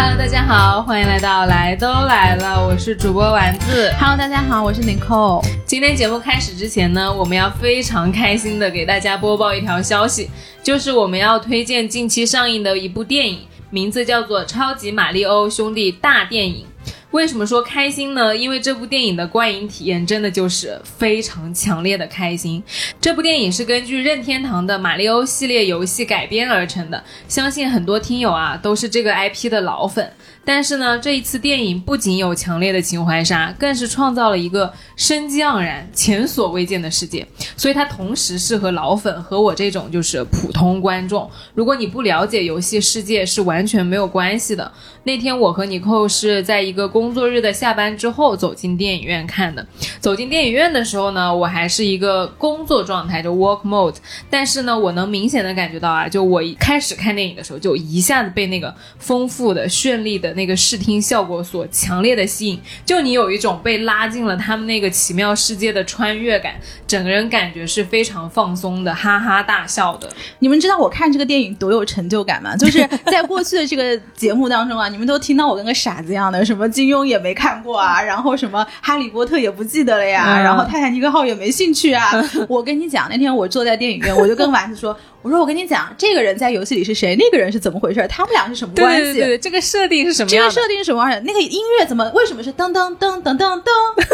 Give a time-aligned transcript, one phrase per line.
[0.00, 3.92] Hello，大家好，欢迎来到来都来了，我是主播丸子。
[3.98, 5.44] Hello，大家好，我是 Nicole。
[5.66, 10.30] 今天节目开始之前呢，我们要非常开心的给大家播报一条消息，
[10.62, 13.40] 就是我们要推荐近期上映的一部电影，
[13.70, 16.64] 名字叫做《超级马里欧兄弟大电影》。
[17.10, 18.36] 为什么说开心呢？
[18.36, 22.62] 因为这部电影的观影体验真的就是非常强烈的开心。
[23.00, 30.12] 这部电影是根据任天堂的马里奥系列游戏改编而成的，相信很多听友啊都是这个 IP 的老粉。
[30.48, 37.26] 但是呢，这一次电影不仅有强烈的情怀杀，更是创造了一个生机盎然、前所未见的世界。
[37.54, 41.30] 所以它同时适合老粉和我这种就是普通观众。
[41.54, 44.72] 如果你不了解游戏世界，是完全没有关系的。
[45.04, 49.66] 那天我和尼寇是在一个工作日的下班之后走进电影院看的。
[50.00, 53.96] 走进电影院的时候呢，我还是一个工作状态，就 work mode。
[54.30, 66.54] 但是呢，我能明显的感觉到啊，就我一开始看电影的时候，就一下子被那个丰富的、绚丽的那个视听效果所强烈的吸引，就你有一种被拉进了他们那个奇妙世界的穿越感，
[66.86, 70.08] 整个人感觉是非常放松的，哈哈大笑的。
[70.38, 72.56] 你们知道我看这个电影多有成就感吗？
[72.56, 82.10] 就是在过去的这个节目当中啊，你们都听到我跟个傻子一样的，什么金庸也没看过啊，然后什么哈利波特也不记得了呀，嗯然后泰坦尼克号也没兴趣啊。
[82.48, 84.96] 我跟你讲，那天我坐在电影院，我就跟丸子说。
[85.20, 89.02] 我说我跟你讲，这个人在游戏里是谁，那个人是怎么回事，他们俩是什么关系？
[89.02, 90.38] 对对对，这个设定是什么这？
[90.38, 91.20] 个设定是什么玩意儿？
[91.20, 93.62] 那个音乐怎么为什么是噔噔噔噔噔噔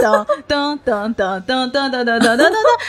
[0.00, 2.38] 噔噔噔噔噔噔噔噔噔噔噔？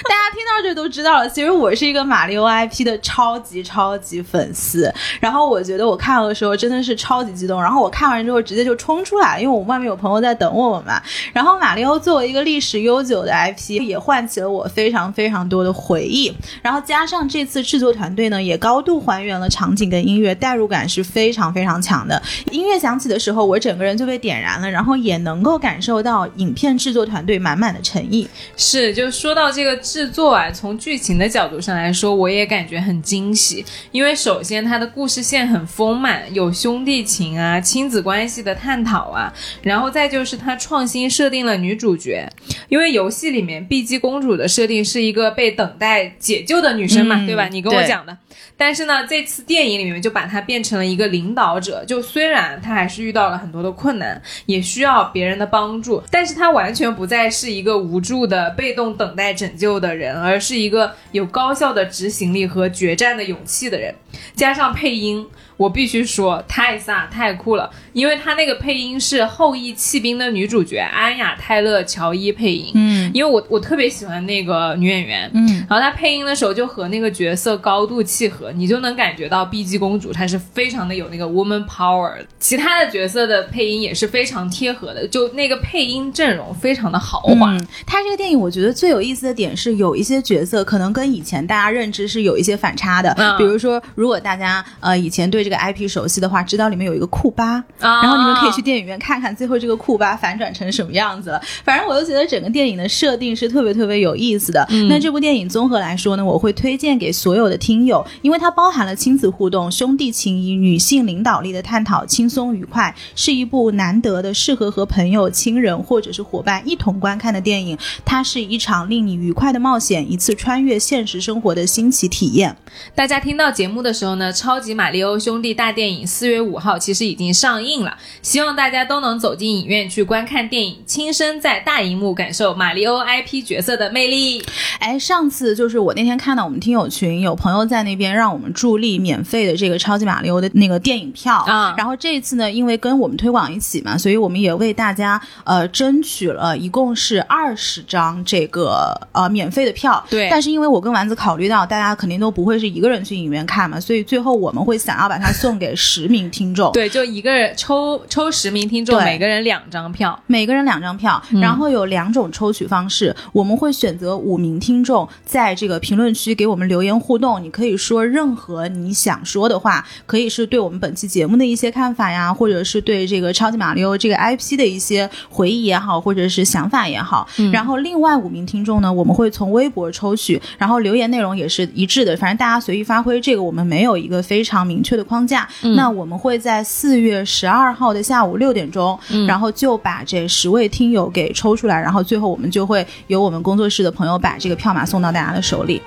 [0.07, 1.29] 大家听到这都知道了。
[1.29, 11.01] 其实我是一个马里奥 IP 的超级超级粉丝，然后我觉得我看到的时候真的是超级激动，然后我看完之后直接就冲出来，因为我外面有朋友在等我们嘛。
[11.33, 16.33] 然后马里奥作为一个历史悠久的 IP，也唤起了我非常非常多的回忆。
[16.61, 22.21] 然后加上这次制作团队呢，也高度还原了场景跟音乐，代入感是非常非常强的。
[22.51, 28.27] 音乐响起的时候，我整个人就被点燃了，然后也能够感受到影片制作团队满满的诚意。
[28.55, 33.65] 是，就说到这个制作啊，从剧情的角度上来说，我也感觉很惊喜。
[33.91, 42.29] 因为首先它的故事线很丰满，有兄弟情啊、亲子关系的探讨啊，然后再就是它创新设定了女主角，
[42.69, 47.47] 因为游戏里面碧姬公主的设定是一个被等待解救的女生嘛，嗯对吧？
[47.47, 48.17] 你跟我讲的。
[48.57, 63.93] 但是呢，这次电影里面就把他变成了一个领导者，就虽然他还是遇到了很多的困难，也需要别人的帮助，但是他完全不再是一个无助的、被动等待拯救的人，而是一个有高效的执行力和决战的勇气的人。
[64.35, 82.25] 加上配音，我必须说太飒太酷了，因为他那个配音是《后羿弃兵》的女主角安雅泰勒乔伊配音，嗯因为我我特别喜欢那个女演员，嗯，然后她配音的时候就和那个角色高度契合，你就能感觉到碧姬公主她是非常的有那个 woman power 的。
[82.39, 87.51] 其他的角色的配音也是非常贴合的，就那个配音阵容非常的豪华。
[87.51, 93.13] 嗯，它这个电影我觉得最有意思的点是，有一些角色可能跟以前大家认知是有一些反差的。
[93.17, 101.39] 嗯比如说，如果大家呃以前对这个 IP 熟悉的话，知道里面有一个库巴，啊然后你们可以去电影院看看最后这个库巴反转成什么样子了。
[101.63, 104.67] 反正我就觉得整个电影的设定是特别特别有意思的。
[104.89, 117.77] 那这部电影综合来说呢，我会推荐给所有的听友，因为它包含了亲子互动、兄弟情谊、女性领导力的探讨，轻松愉快，是一部难得的适合和朋友、亲人或者是伙伴一同观看的电影。
[118.03, 122.55] 它是一场令你愉快的冒险，一次穿越现实生活的新奇体验。
[122.95, 134.43] 大家听到节目的时候呢，《超级马里奥兄弟大电影》四月五号其实已经上映了，希望大家都能走进影院去观看电影，亲身在大荧幕感受马里欧 IP 角色的魅力。
[134.79, 150.03] 哎，上次就是我那天看到我们听友群有朋友在那边让我们助力免费的这个超级马里欧的那个电影票啊然后这一次呢，因为跟我们推广一起嘛，所以我们也为大家呃争取了一共是二十张这个呃免费的票。
[150.09, 156.71] 对但是因为我跟丸子考虑到大家肯定都不会是一个人去影院看嘛，所以最后我们会想要把它送给十名听众。
[156.71, 160.19] 对，就一个人抽抽十名听众，对每个人两张票。
[160.27, 167.41] 每个人两张票，嗯然后有两种抽取方式，我们会选择五名听众在这个评论区给我们留言互动。
[167.43, 177.27] 你可以说任何你想说的话，可以是对我们本期节目的一些看法呀，或者是对这个超级马里奥这个 IP 的一些回忆也好，或者是想法也好。
[177.53, 185.47] 然后另外五名听众呢，我们会从微博抽取，然后留言内容也是一致的，反正大家随意发挥，这个我们没有一个非常明确的框放假
[185.77, 195.81] 那我们会在四月十二号的下午六点钟然后就把这十位听友给抽出来然后最后我们就会由我们工作室的朋友把这个票码送到大家的手里。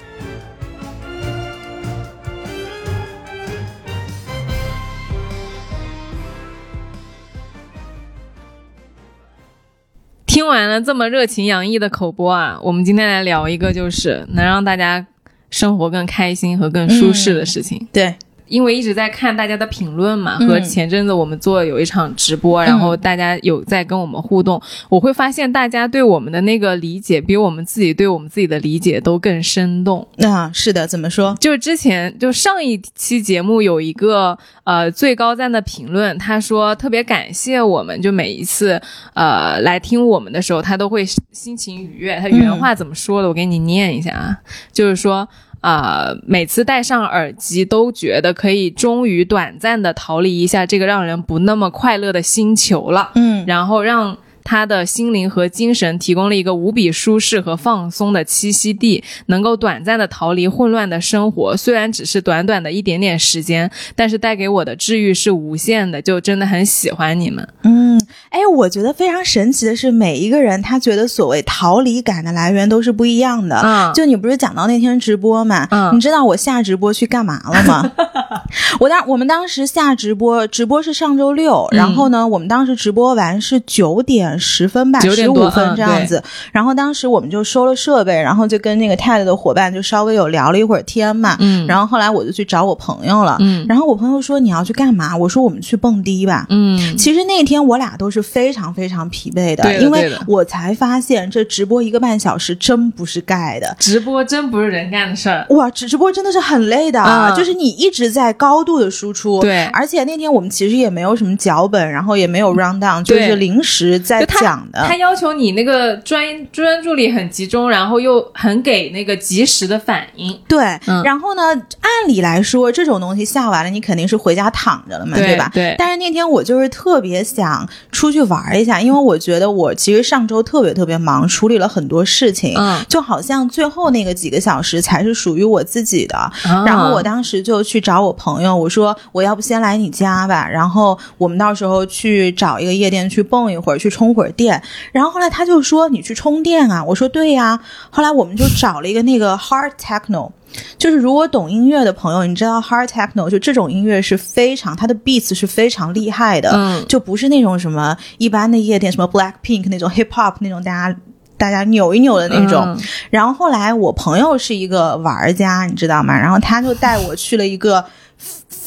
[10.25, 15.07] 听完了这么热情洋溢的口播啊我们今天来聊一个就是能让大家
[15.51, 17.87] 生活更开心和更舒适的事情。
[17.93, 18.15] 对。
[18.49, 30.06] 因为一直在看大家的评论嘛，嗯和前阵子我们做有一场直播，然后大家有在跟我们互动，我会发现大家对我们的那个理解，比我们自己对我们自己的理解都更生动。
[30.19, 31.37] 啊，是的，怎么说？
[31.41, 38.81] 就是之前就上一期节目有一个呃最高赞的评论，他说特别感谢我们，就每一次
[39.15, 42.19] 呃来听我们的时候，他都会心情愉悦。
[42.21, 43.29] 他原话怎么说的？
[43.29, 44.39] 我给你念一下啊，
[44.73, 45.29] 就是说。
[45.61, 53.11] 啊、每次戴上耳机都觉得可以终于短暂的逃离一下这个让人不那么快乐的星球了。
[53.15, 54.17] 嗯然后让
[54.49, 61.55] 他的心灵和精神提供了一个无比舒适和放松的栖息地，能够短暂的逃离混乱的生活。
[61.55, 67.47] 虽然只是短短的一点点时间，但是带给我的治愈是无限的，就真的很喜欢你们。
[67.65, 68.00] 嗯，
[68.31, 73.61] 哎，我觉得非常神奇的是，每一个人他觉得所谓逃离感的来源都是不一样的。
[73.62, 75.69] 嗯就你不是讲到那天直播嘛？
[75.71, 77.93] 嗯你知道我下直播去干嘛了吗？
[78.81, 86.23] 我当我们当时下直播，直播是上周六，嗯然后呢，我们当时直播完是九点十分吧，十五分嗯这样子。
[86.52, 91.37] 然后当时我们就收了设备，然后就跟那个 TED 的伙伴就稍微有聊了一会儿天嘛。
[91.40, 93.37] 嗯然后后来我就去找我朋友了。
[93.40, 95.17] 嗯然后我朋友说你要去干嘛？
[95.17, 96.46] 我说我们去蹦迪吧。
[96.49, 103.76] 嗯其实那天我俩都是非常非常疲惫的，因为我才发现这直播一个半小时真不是盖的。
[103.79, 105.46] 直播真不是人干的事儿。
[105.50, 114.85] 哇，直直播真的是很累的，嗯就是你一直在高度的输出，对而且那天我们其实也没有什么脚本，然后也没有 round down，就是临时在讲的。
[114.87, 120.39] 他要求你那个专专注力很集中，然后又很给那个及时的反应。
[120.49, 125.51] 对，嗯然后呢，按理来说这种东西下完了，你肯定是回家躺着了嘛，对吧？
[125.53, 136.17] 对但是那天我就是特别想出去玩一下，因为我觉得我其实上周特别特别忙，处理了很多事情，嗯就好像最后那个几个小时才是属于我自己的。
[136.17, 136.33] 啊
[136.67, 144.61] 然后我当时就去找我朋友，我说我要不先来你家吧，然后我们到时候去找一个夜店去蹦一会儿，去充会儿电。
[144.93, 147.61] 然后后来他就说你去充电啊，我说对呀、
[147.91, 150.32] 后来我们就找了一个那个 hard techno。
[150.79, 160.99] 就是如果懂音乐的朋友，你知道 hard techno 就这种音乐是非常它的 beats 是非常厉害的，嗯就不是那种什么一般的夜店，什么 Black Pink 那种 hip hop 那种大家
[161.37, 162.64] 大家扭一扭的那种。
[162.64, 162.79] 嗯
[163.11, 166.19] 然后后来我朋友是一个玩家，你知道吗？
[166.19, 167.85] 然后他就带我去了一个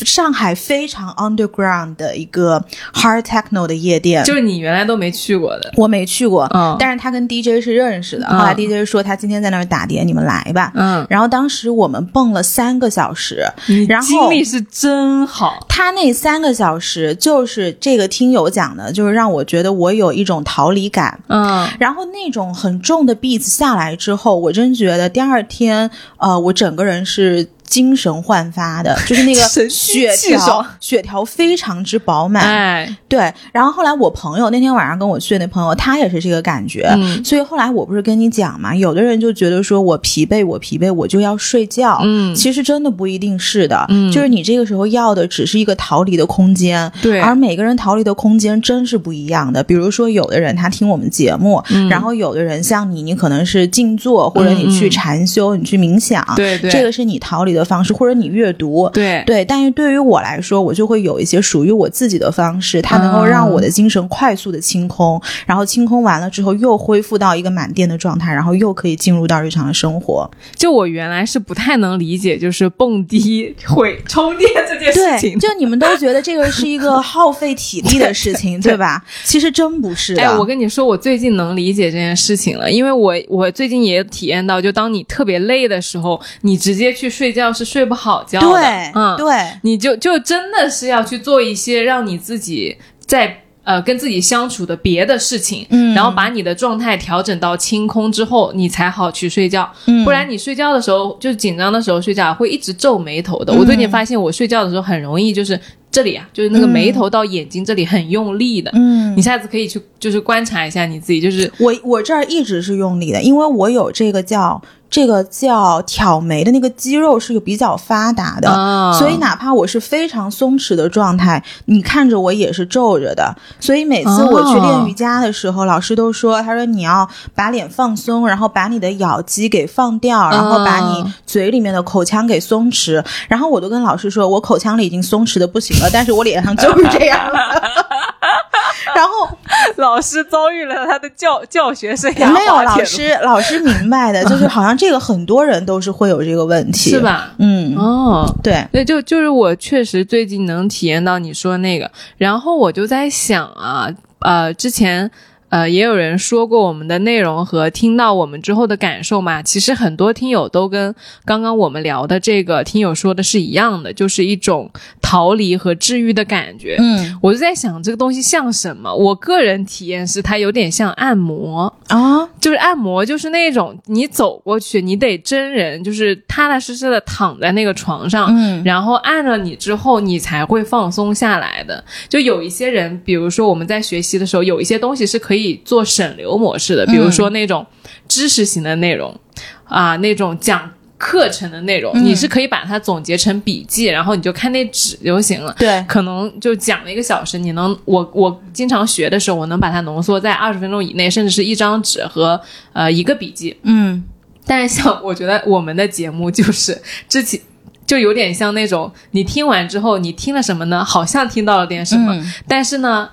[0.06, 2.64] 上海非常 underground 的一个
[2.94, 4.24] hard techno 的夜店。
[4.24, 5.72] 就是你原来都没去过的。
[5.78, 8.26] 我没去过，嗯但是他跟 DJ 是认识的。
[8.28, 10.72] 嗯后来 DJ 说他今天在那儿打碟，你们来吧。
[10.76, 15.66] 嗯，然后当时我们蹦了三个小时，你然后精力是真好。
[15.70, 21.20] 他那三个小时就是这个听友讲的，就是让我觉得我有一种逃离感。
[21.28, 29.40] 嗯然后那种很重的 beats 下来之后，我真觉得第二天，呃，我整个人是精神焕发的， 就是那个
[29.70, 32.44] 血条，血条非常之饱满。
[32.44, 36.92] 哎，对，然后后来我朋友那天晚上跟我去的那朋友，他也是这个感觉。
[36.98, 42.02] 嗯所以后来我不是跟你讲嘛，有的人就觉得说我疲惫，我疲惫，我就要睡觉。
[42.04, 46.92] 嗯其实真的不一定是的，嗯就是你这个时候要的只是一个逃离的空间。
[47.02, 49.64] 对而每个人逃离的空间真是不一样的。
[49.64, 70.30] 比如说，有的人他听我们节目，嗯然后有的人像你，你可能是静坐，或者你去禅修，你去冥想，对对这个是你逃离的方式，或者你阅读，对对，但是对于我来说，我就会有一些属于我自己的方式，它能够让我的精神快速的清空，然后清空完了之后又恢复到一个满电的状态，然后又可以进入到日常的生活。
[70.56, 75.40] 就我原来是不太能理解，就是蹦迪会充电这件事对，情。
[75.40, 79.04] 就你们都觉得这个是一个耗费体力的事情， 对吧？
[79.24, 80.22] 其实真不是的。
[80.22, 88.48] 哎，我跟你说，我最近能理解这件事情了，因为我我最近也体验到，就当你特别累的时候，你直接去睡觉是睡不好觉的。
[88.48, 99.72] 对，嗯，对，你就就真的是要去做一些让你自己在呃跟自己相处的别的事情，嗯然后把你的状态调整到清空之后，你才好去睡觉。
[99.86, 103.54] 嗯不然你睡觉的时候，就紧张的时候睡觉会一直皱眉头嗯的。
[103.54, 105.60] 我最近发现，我睡觉的时候很容易就是
[105.92, 108.72] 这里啊，就是那个眉头到眼睛这里很用力的。
[108.74, 114.60] 嗯你，下次可以去就是观察一下你自己，就是我我这儿一直是用力的，因为我有这个叫
[114.92, 118.50] 这个叫挑眉的那个肌肉是比较发达的。
[118.50, 123.34] 啊，所以哪怕我是非常松弛的状态，你看着我也是皱着的。
[123.60, 133.04] 所以每次我去练瑜伽的时候，老师都说，他说你要把脸放松，然后把你的咬肌给放掉，然后把你嘴里面的口腔给松弛。
[133.30, 137.40] 然后我都跟老师说，我口腔里已经松弛的不行了，但是我脸上就是这样了。
[138.96, 139.30] 然后
[139.78, 147.36] 老师遭遇了他的教教学生涯，没有老师，老师明白的，就是好像这个很多人都是会有这个问题，是吧？
[147.38, 153.88] 嗯，哦，对，对，就就是我确实最近能体验到你说那个，然后我就在想啊，
[154.22, 155.12] 呃，之前。
[155.52, 159.44] 呃，也有人说过我们的内容和听到我们之后的感受嘛。
[159.44, 166.78] 其实很多听友都跟刚刚我们聊的这个听友说的是一样的，就是一种逃离和治愈的感觉。
[166.80, 168.96] 嗯，我就在想这个东西像什么？
[168.96, 181.84] 我个人体验是它有点像按摩啊，就是按摩，就是那种你走过去，你得真人，就是踏踏实实的躺在那个床上，嗯，然后按了你之后，你才会放松下来的。
[182.08, 185.41] 就有一些人，比如说我们在学习的时候，有一些东西是可以。
[185.42, 187.66] 可以做省流模式的，比如说那种
[188.08, 189.20] 知识型的内容，
[189.64, 190.70] 啊，那种讲
[191.00, 195.56] 课程的内容，你是可以把它总结成笔记，然后你就看那纸就行了。
[195.58, 202.40] 对，可能就讲了一个小时，你能我我经常学的时候，我能把它浓缩在二十分钟以内，甚至是一张纸和
[202.74, 203.58] 呃一个笔记。
[203.64, 204.04] 嗯，
[204.46, 206.80] 但是像我觉得我们的节目就是
[207.10, 207.40] 之前
[207.88, 210.86] 就有点像那种，你听完之后，你听了什么呢？
[210.86, 212.16] 好像听到了点什么，
[212.48, 213.10] 但是呢。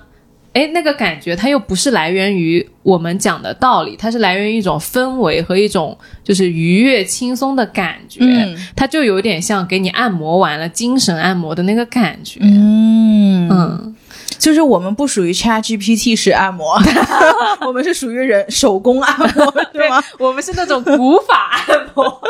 [0.53, 8.19] 哎，那个感觉它又不是来源于我们讲的道理，它是来源于一种氛围和一种就是愉悦轻松的感觉，
[8.75, 12.39] 它就有点像给你按摩完了精神按摩的那个感觉。
[12.41, 13.47] 嗯。
[13.51, 13.95] 嗯，
[14.37, 16.79] 就是我们不属于 Chat GPT 式按摩，
[17.65, 20.03] 我们是属于人手工按摩，对吗？
[20.19, 22.21] 我们是那种古法按摩，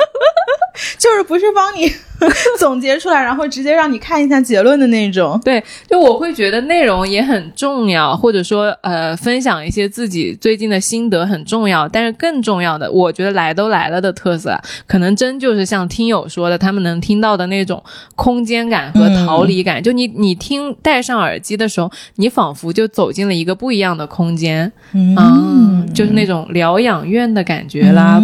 [0.97, 1.91] 就是不是帮你。
[2.59, 5.39] 总结出来，然后直接让你看一下结论的那种。
[5.41, 11.87] 对，就我会觉得内容也很重要，或者说呃，分享一些自己最近的心得很重要。
[11.87, 17.81] 但是更重要的，我觉得来都来了的特色，可能真就是像听友说的，他们能听到的那种
[18.17, 19.81] 空间感和逃离感。
[19.81, 28.21] 就你你听戴上耳机的时候，你仿佛就走进了一个不一样的空间，嗯，就是那种疗养院的感觉啦，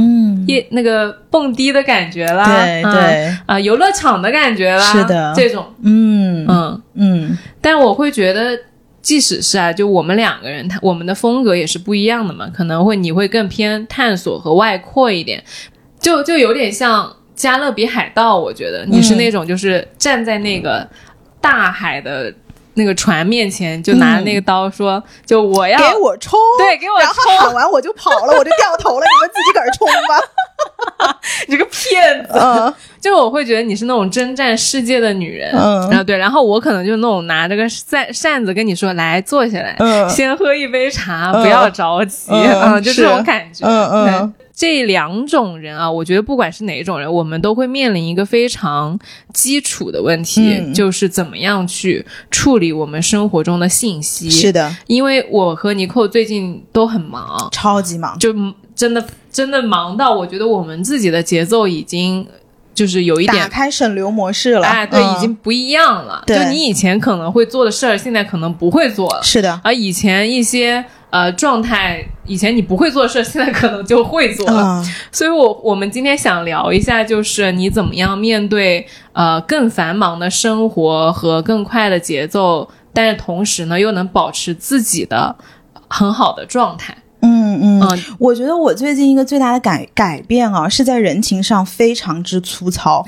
[0.47, 3.37] 夜那个蹦迪的感觉啦，对对。
[3.45, 3.91] 啊，游乐。
[3.95, 6.81] 场的感觉啦，是的，这种，嗯嗯。
[6.95, 8.59] 嗯，但我会觉得，
[9.01, 15.41] 即使是啊，就我们两个人，他我们的风格也是不一样的嘛，可能会你会更偏探索和外扩一点，
[15.97, 20.85] 就就有点像《加勒比海盗》，我觉得你是那种就是站在那个
[21.39, 22.33] 大海的
[22.75, 31.15] 那个船面前，就拿着那个刀说，就我要给我冲，对，给我冲，喊完我就跑了，我就掉头了， 你们自己个儿冲吧。
[31.47, 32.33] 你这个骗子！
[32.33, 44.33] 嗯，就是我会觉得你是那种征战世界的女人，嗯，然后对，然后我可能就那种拿着个扇扇子跟你说，来坐下来，嗯，先喝一杯茶，不要着急，嗯，就这种感觉，嗯嗯。
[44.55, 48.97] 这两种人啊，我觉得不管是哪种人，我们都会面临一个非常
[49.33, 54.29] 基础的问题，就是怎么样去处理我们生活中的信息。
[54.29, 58.33] 是的，因为我和尼寇最近都很忙，超级忙，就。
[58.75, 62.27] 真的真的忙到，我觉得我们自己的节奏已经
[62.73, 64.67] 就是有一点打开省流模式了。
[64.67, 66.21] 哎，对，已经不一样了。
[66.27, 69.23] 就你以前可能会做的事儿，现在可能不会做了。
[69.23, 69.61] 是的。
[69.63, 70.83] 而以前一些
[71.15, 74.83] 呃状态，以前你不会做的事儿，现在可能就会做了。
[75.13, 85.33] 所以，我我们今天想聊一下，就是你怎么样面对呃更繁忙的生活和更快的节奏，但是同时呢，又能保持自己的
[85.87, 86.97] 很好的状态。
[87.25, 93.03] 嗯嗯，我觉得我最近一个最大的改改变啊，是在人情上非常之粗糙。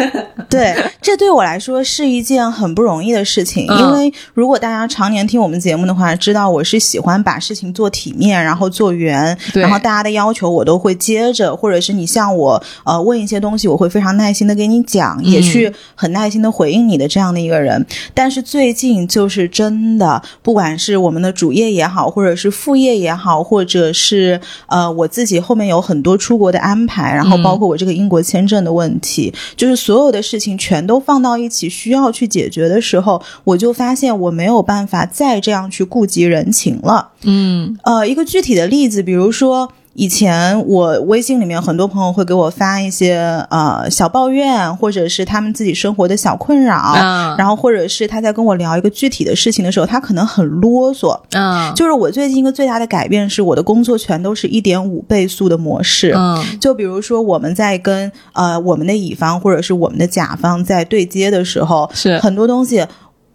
[0.50, 17.84] 对，这对我来说是一件很不容易的事情，因为如果大家常年听我们节目的话，知道我是喜欢把事情做体面，然后做圆，然后大家的要求我都会接着，或者是你向我呃问一些东西，我会非常耐心的给你讲，也去很耐心的回应你的这样的一个人。
[18.12, 37.10] 但是最近就是真的，不管是我们的主业也好，或者是副业也好，或或者是呃，我自己后面有很多出国的安排，然后包括我这个英国签证的问题，就是所有的事情全都放到一起需要去解决的时候，我就发现我没有办法再这样去顾及人情了。
[37.22, 39.70] 嗯，呃，一个具体的例子，比如说。
[39.94, 46.94] 以前我微信里面很多朋友会给我发一些呃小抱怨，或者是他们自己生活的小困扰，
[47.36, 51.18] 然后或者是他在跟我聊一个具体的事情的时候，他可能很啰嗦。
[51.32, 56.14] 嗯，就是我最近一个最大的改变是，我的工作全都是一点五倍速的模式。
[56.16, 62.86] 嗯，就比如说我们在跟呃我们的乙方或者是我们的甲方在对接的时候，是很多东西。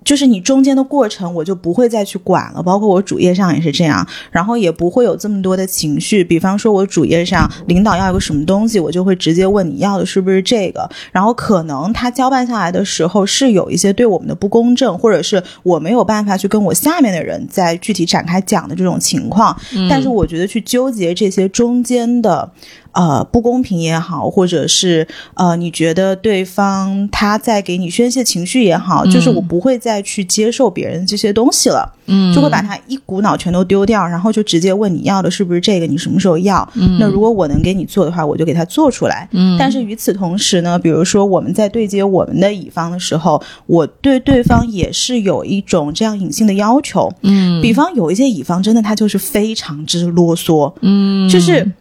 [0.08, 6.24] 就是你中间的过程，我就不会再去管了，包括我主页上也是这样，然后也不会有这么多的情绪。
[6.24, 10.90] 比方说，我主页上领导要一个什么东西，我就会直接问你要的是不是这个。
[11.12, 19.54] 然后可能他交办下来的时候是有一些对我们的不公正，或者是我没有办法去跟我下面的人在具体展开讲的这种情况。
[19.90, 22.50] 但是我觉得去纠结这些中间的。
[22.98, 36.68] 呃，不公平也好，或者是呃，你觉得对方他在给你宣泄情绪也好，就是我不会再去接受别人这些东西了，嗯，就会把它一股脑全都丢掉，然后就直接问你要的是不是这个，你什么时候要？
[36.74, 39.30] 嗯，那如果我能给你做的话，我就给他做出来。
[39.32, 47.14] 嗯，但是与此同时呢，比如说我们在对接我们的乙方的时候，我对对方也是有一种这样隐性的要求。
[47.22, 51.72] 嗯，比方有一些乙方真的他就是非常之啰嗦，嗯，就是。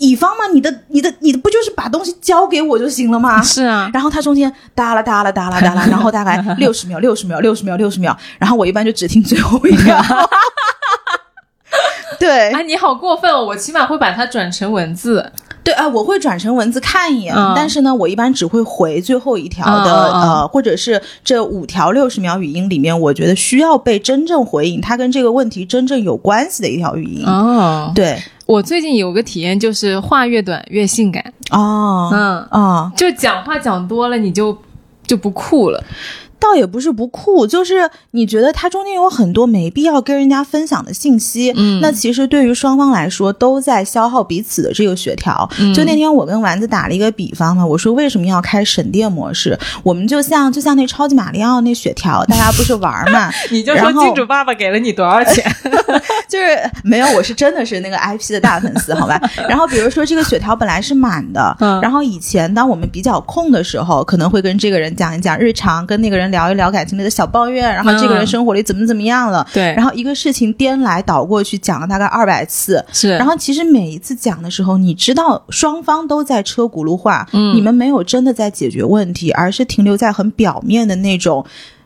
[0.00, 3.40] 乙方嘛，你的、你的、你的不就是把东西交给我就行了吗？
[3.42, 10.02] 是啊，然后他中间哒啦哒啦哒啦哒啦，然后大概 六十秒、六十秒、六十秒、六十秒，然后我一般就只听最后一秒。
[12.18, 13.44] 对，啊，你好过分哦！
[13.44, 15.32] 我起码会把它转成文字。
[15.62, 27.24] 对啊，我会转成文字看一眼，但是呢，我一般只会回最后一条的，呃，或者是这五条六十秒语音里面，我觉得需要被真正回应，它跟这个问题真正有关系的一条语音。
[27.26, 31.22] 哦，对，我最近有个体验，就是话越短越性感。
[31.50, 34.56] 哦，嗯啊，就讲话讲多了，你就
[35.06, 35.82] 就不酷了。
[36.40, 45.48] 倒也不是不酷，就是你觉得它中间有很多没必要跟人家分享的信息，嗯，那其实对于双方来说都在消耗彼此的这个血条。
[45.74, 49.58] 就那天我跟丸子打了一个比方嘛，我说为什么要开省电模式？
[49.82, 53.30] 我们就像就像那超级马里奥那血条， 大家不是玩嘛？
[53.52, 55.44] 你就说金主爸爸给了你多少钱？
[56.28, 56.46] 就是
[56.82, 59.20] 没有，我是真的是那个 IP 的大粉丝，好吧？
[59.48, 66.40] 然后比如说这个血条本来是满的，嗯然后以前当我们比较空的时候，可能会跟这个人讲一讲日常，跟那个人。
[66.40, 69.46] 聊一聊感情里的小抱怨，然后这个人生活里怎么怎么样了？
[69.52, 73.10] 对，然后一个事情颠来倒过去讲了大概二百次，是。
[73.10, 81.44] 然后其实每一次讲的时候，你知道双方都在车轱辘话，嗯，你们没有真的在解决问题，而是停留在很表面的那种。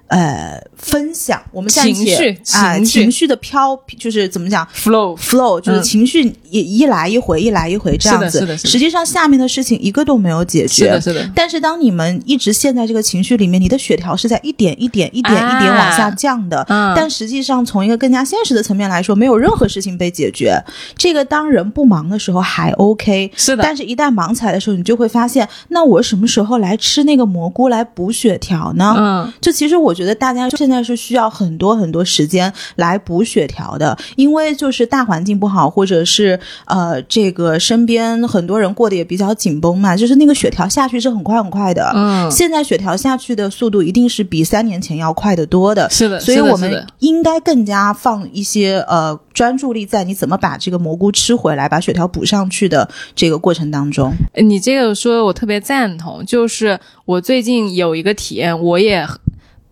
[0.09, 8.41] 呃，分享我们情绪啊，情绪的飘就是怎么讲，flow flow 就是情绪一一来一回，一来一回这样子。
[8.41, 8.69] 是的，是的。
[8.69, 10.85] 实际上下面的事情一个都没有解决。
[10.85, 11.33] 是的，是的。
[11.35, 16.65] 但是当你们一直陷在这个情绪里面，你的血条是在一点一点、一点一点往下降的。
[16.69, 16.93] 嗯。
[16.95, 20.55] 但实际上，从一个更加现实的层面来说，没有任何事情被解决。
[20.99, 23.63] 这个当人不忙的时候还 OK，是的。
[23.63, 28.95] 但是一旦忙起来的时候，你就会发现，那我什么时候来吃那个蘑菇来补血条呢？
[28.99, 29.33] 嗯。
[29.41, 29.94] 就其实我。
[29.95, 41.93] 觉得大家现在是需要很多很多时间来补血条的，因为就是大环境不好，或者是呃，这个身边很多人过得也比较紧绷嘛，就是那个血条下去是很快很快的。
[41.95, 45.89] 嗯，现在血条下去的速度一定是比三年前要快得多的。
[45.91, 54.13] 是的，所以我们应该更加放一些呃专注力在你怎么把这个蘑菇吃回来，把血条补上去的这个过程当中。
[54.43, 59.07] 你这个说我特别赞同，就是我最近有一个体验，我也。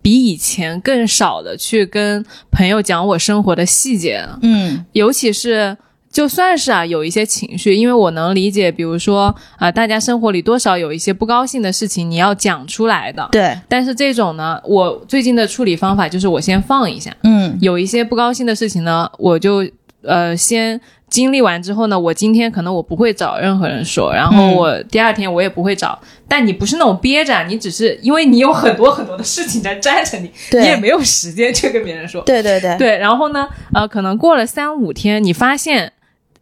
[0.03, 5.75] 比以前更少的去跟朋友讲我生活的细节了，嗯，尤其是
[6.11, 13.57] 就算是啊有一些情绪，因为我能理解，比如说啊大家生活里多少有一些不高兴的事情，你要讲出来的，对。
[13.67, 19.67] 但是这种呢，我最近的处理方法就是我先放一下，嗯，有一些不高兴的事情呢，我就
[20.03, 20.79] 呃先。
[21.13, 25.97] 经历完之后呢，我今天可能我不会找任何人说，然后我第二天我也不会找。
[26.27, 32.23] 但你不是那种憋着，你只是因为你有很多很多的事情在粘着你，你也没有时间去跟别人说。
[32.23, 32.97] 对对对对。
[32.97, 35.92] 然后呢，呃，可能过了三五天，你发现。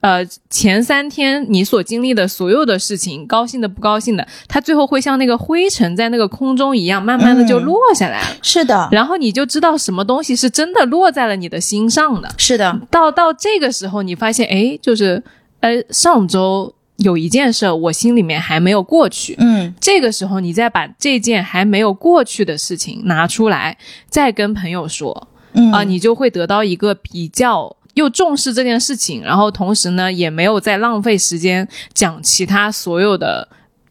[0.01, 8.37] 呃，前三天你所经历的所有的事情，高兴的、不高兴的，它最后会像那个灰尘在那个空中一样，慢慢的就落下来了。
[8.41, 12.27] 是的，然后你就知道什么东西是真的落在了你的心上的。
[12.35, 15.21] 是的，到到这个时候，你发现，哎，就是，
[15.59, 19.35] 呃，上周有一件事，我心里面还没有过去。
[19.37, 23.77] 嗯，这个时候你再把这件还没有过去的事情拿出来，
[24.09, 25.27] 再跟朋友说，
[25.71, 27.75] 啊，你就会得到一个比较。
[27.95, 33.47] 又重视这件事情，然后同时呢，也没有再浪费时间讲其他所有的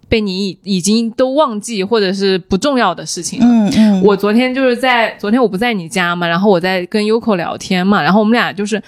[0.09, 3.47] 被你已已经都忘记或者是不重要的事情了。
[3.47, 4.03] 嗯嗯。
[4.03, 8.83] 我昨天就是在昨天我不在你家嘛，然后我在跟 Uko 聊天嘛，然后我们俩就是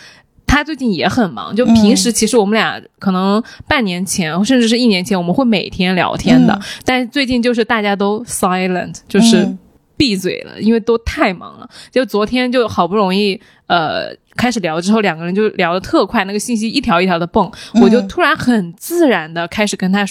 [0.46, 9.57] 他最近也很忙，就平时其实我们俩可能半年前甚至是一年前我们会每天聊天的，但最近就是大家都 silent，就是
[10.02, 11.70] 闭嘴了，因为都太忙了。
[11.92, 14.12] 就昨天就好不容易呃。
[14.34, 20.06] 开始聊之后，两个人就聊得特快，那个信息一条一条的蹦，我就突然很自然的开始跟他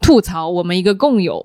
[0.00, 1.44] 吐槽我们一个共友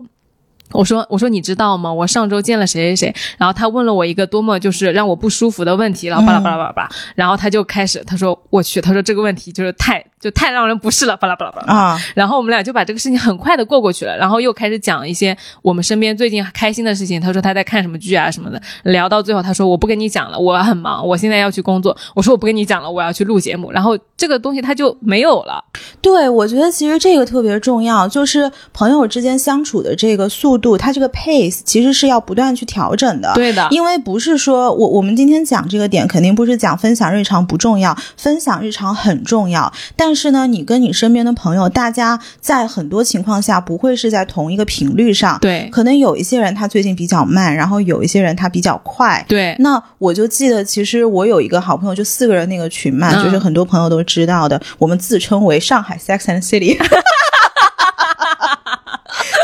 [0.72, 1.92] 我说我说你知道吗？
[1.92, 11.74] 我上周见了谁谁谁，然后他问了我一个多么就是让我不舒服的问题，然后巴拉巴拉巴拉巴拉，然后他就开始他说我去，他说这个问题就是太就太让人不适了，巴拉巴拉巴拉。
[11.74, 17.20] 啊，然后我们俩就把这个事情很快的过过去了，然后又开始讲一些我们身边最近开心的事情。
[17.22, 21.96] 他说他在看什么剧啊什么的，聊到最后他说我不跟你讲了，我很忙，我现在要去工作。
[22.14, 23.72] 我说我不跟你讲了，我要去录节目。
[23.72, 25.64] 然后这个东西他就没有了。
[26.02, 33.32] 对，我觉得其实这个特别重要，就是朋友之间相处的这个速度，它这个 pace 其实是要不断去调整的。
[33.36, 39.72] 对的，因为不是说我我们今天讲这个点，肯定不是讲分享日常不重要，分享日常很重要。
[39.96, 45.38] 但是呢，你跟你身边的朋友，大家在很多情况下不会是在同一个频率上。
[45.40, 49.24] 对可能有一些人他最近比较慢，然后有一些人他比较快。
[49.28, 56.78] 对，那我就记得，其实我有一个好朋友，就四个人那个群嘛，嗯就是很多朋友都知道的，我们自称为上海 Sex and City。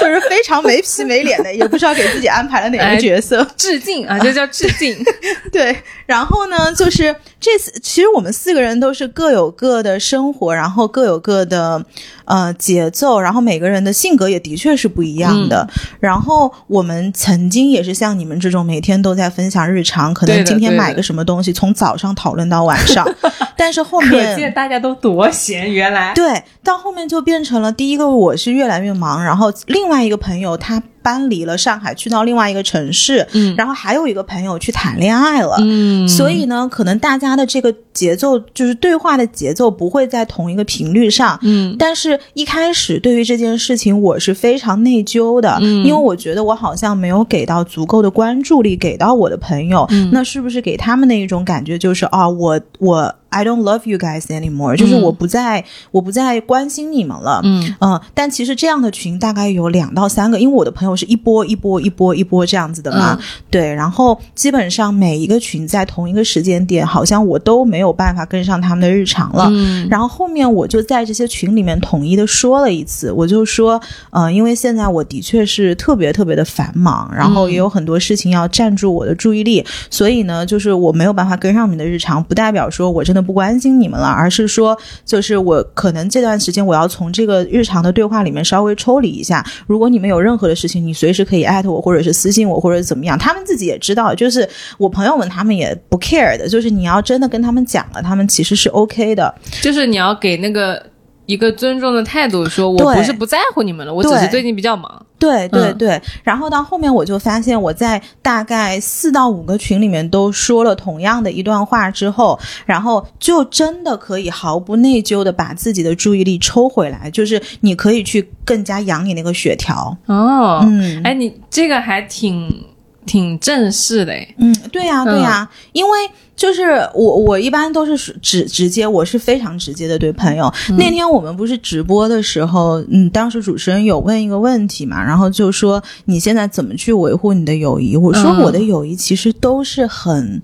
[0.05, 3.45] 就是非常没皮没脸的，也不知道给自己安排了哪哎个角色。
[3.57, 4.95] 致敬 啊，这叫致敬。
[5.51, 11.83] 对，然后呢，就是这次其实我们四个人都是各有各的生活，然后各有各的
[12.25, 15.67] 呃节奏，然后每个人的性格也的确是不一样的。
[15.71, 23.03] 嗯然后我们曾经也是像你们这种每天都在分享日常，可能今天买个什么东西，从早上讨论到晚上，
[23.57, 24.53] 但是后面可见面。
[24.53, 33.53] 大家都多闲，原来对，到后面就变成了第一个，我是越来越忙，然后另外另外一个朋友他搬离了上海，去到另外一个城市，嗯。
[33.55, 41.37] 然后还有一个朋友去谈恋爱了，嗯，所以呢，可能大家的这个节奏，就是对话的节奏不会在同一个频率上。
[41.43, 41.75] 嗯。
[41.77, 45.85] 但是，一开始对于这件事情，我是非常内疚的，嗯。
[45.85, 50.09] 因为我觉得我好像没有给到足够的关注力给到我的朋友，嗯。
[50.11, 57.75] 那是不是给他们的一种感觉就是啊，我我 I don't love you guys anymore，、就是我不再我不再关心你们了，嗯。
[57.81, 69.47] 嗯，但其实这样的群大概有两到三个，因为我的朋友是一波一波一波一波这样子的嘛，嗯对，然后基本上每一个群在同一个时间点，好像我都没有办法跟上他们的日常了。
[69.51, 73.79] 嗯然后后面我就在这些群里面统一的说了一次，我就说，
[74.10, 89.45] 呃，因为现在我的确是特别特别的繁忙，然后也有很多事情要占住我的注意力，所以呢，就是我没有办法跟上你们的日常，不代表说我真的不关心你们了，而是说，就是我可能这段时间我要从这个日常的对话里面稍微抽离一下。
[89.67, 99.33] 如果你们有任何的事情，你随时可以艾特我，或者是私信我，或者怎么样，他们自己也知道，就是我朋友们他们也不 care 的，就是你要真的跟他们讲了，他们其实是 OK 的。
[99.61, 100.81] 就是你要给那个
[101.25, 105.05] 一个尊重的态度，说我不是不在乎你们了，我只是最近比较忙。
[105.17, 105.77] 对对嗯。
[105.77, 119.97] 对，然后到后面我就发现，我在大概四到五个群里面都说了同样的一段话之后，然后就真的可以毫不内疚的把自己的注意力抽回来，就是你可以去更加养你那个血条。
[120.05, 121.01] 哦，嗯。
[121.03, 122.63] 哎，你这个还挺
[123.05, 124.35] 挺正式的诶。
[124.38, 125.97] 嗯，对呀、对呀、因为
[126.35, 130.51] 就是我我一般都是直直接，我是非常直接的对朋友。
[130.77, 137.95] 那天我们不是直播的时候，嗯，当时主持人有问一个问题嘛，然后就说你现在怎么去维护你的友谊？
[137.95, 140.41] 我说嗯我的友谊其实都是很。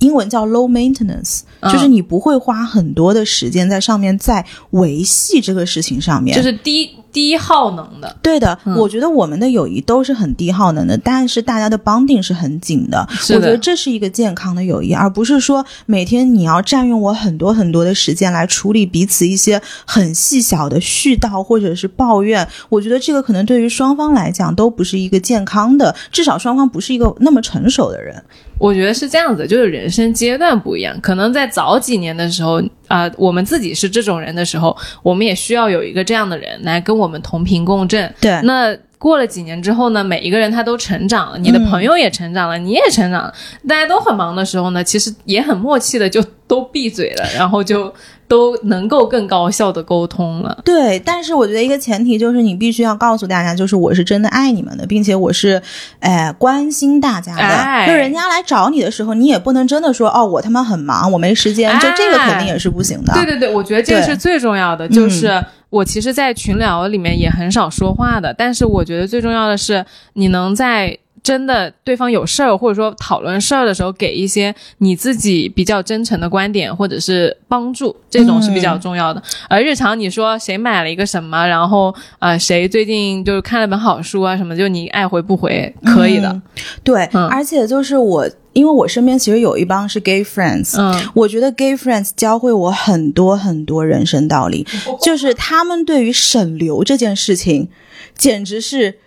[0.00, 13.08] 英文叫 low maintenance，、嗯就是你不会花很多的时间在上面在维系这个事情上面，就是低低耗能的，对的，嗯我觉得我们的友谊都是很低耗能的，但是大家的 bonding 是很紧的。
[13.12, 22.46] 是的我觉得这是一个健康的友谊，而不是说每天你要占用我很多很多的时间来处理彼此一些很细小的絮叨或者是抱怨。
[22.68, 28.22] 我觉得这个可能对于双方来讲都不是一个健康的，至少双方不是一个那么成熟的人。
[28.58, 30.98] 我觉得是这样子，就是人生阶段不一样。
[31.02, 38.14] 可能在早几年的时候，啊、我们自己是这种人的时候，我们也需要有一个这样的人来跟我们同频共振。
[38.20, 43.34] 对那过了几年之后呢，每一个人他都成长了，你的朋友也成长了，你也成长了，
[43.68, 47.92] 大家都很忙的时候呢，其实也很默契的就都闭嘴了，然后就
[48.28, 50.58] 都能够更高效的沟通了。
[50.64, 55.62] 对，但是我觉得一个前提就是你必须要告诉大家，就是我是真的爱你们的，并且我是，
[56.00, 57.42] 哎、关心大家的。
[57.42, 63.12] 哎就人家来找你的时候，你也不能真的说哦，我他妈很忙，我没时间，就这个肯定也是不行的。
[63.14, 69.84] 对对对，我觉得这个是最重要的，就是我其实，在群聊里面也很少说话的，但是我觉得最重要的是，
[70.14, 70.98] 你能在。
[71.26, 79.20] 真的，对方有事儿，或者说讨论事儿的时候，给一些你自己比较真诚的观点，或者是帮助，这种是比较重要的。
[79.48, 86.28] 而日常你说谁买了一个什么，然后呃谁最近就是看了本好书啊什么，就你爱回不回可以的。
[86.28, 86.42] 嗯。
[86.84, 87.26] 对，嗯。
[87.26, 94.64] 而且就是我，因为我身边其实有一帮是 gay friends，、嗯我觉得 gay friends 教会我很多很多人生道理，
[95.02, 97.68] 就是他们对于省流这件事情，
[98.16, 98.98] 简直是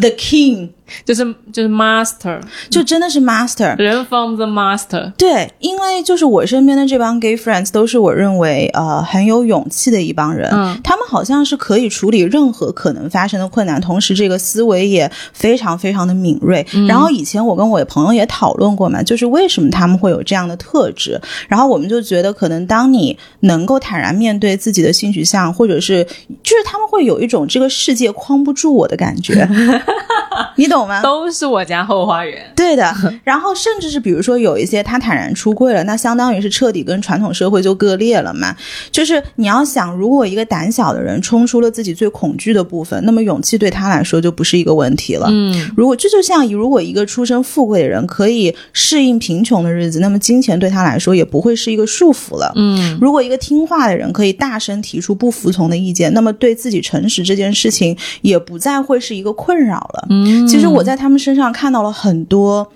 [0.00, 0.68] the king，
[1.04, 3.76] 就是就是 master，就真的是 master。
[3.78, 5.12] 人 from the master。
[5.16, 16.66] 对，因为就是我身边的这帮 gay friends 都是我认为呃很有勇气的一帮人，嗯他们好像是可以处理任何可能发生的困难，同时这个思维也非常非常的敏锐。
[16.86, 26.04] 然后以前我跟我的朋友也讨论过嘛，就是为什么他们会有这样的特质，然后我们就觉得可能当你能够坦然面对自己的性取向，或者是
[26.42, 29.48] 就是他们会有一种这个世界框不住我的感觉，
[30.56, 31.00] 你懂吗？
[31.02, 32.52] 都是我家后花园。
[32.56, 38.54] 对的， 然后甚至是比如说有一些他坦然出柜了，那相当于是彻底跟传统社会就割裂了嘛。
[38.90, 45.28] 就是你要想，如果一个胆小的人冲出了自己最恐惧的部分，那么勇气对他来说就不是一个问题了。
[45.30, 52.52] 嗯，如果这就像如果一个出身富贵的人可以适应贫穷的日子，那么金钱对他来说也不会是一个束缚了。
[52.56, 60.06] 嗯，如果一个听话的人可以大声提出不服从的意见，那么对自己诚实这件事情也不再会是一个困扰了。
[60.10, 62.70] 嗯，其实我在他们身上看到了很多，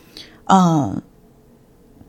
[0.45, 1.03] 呃，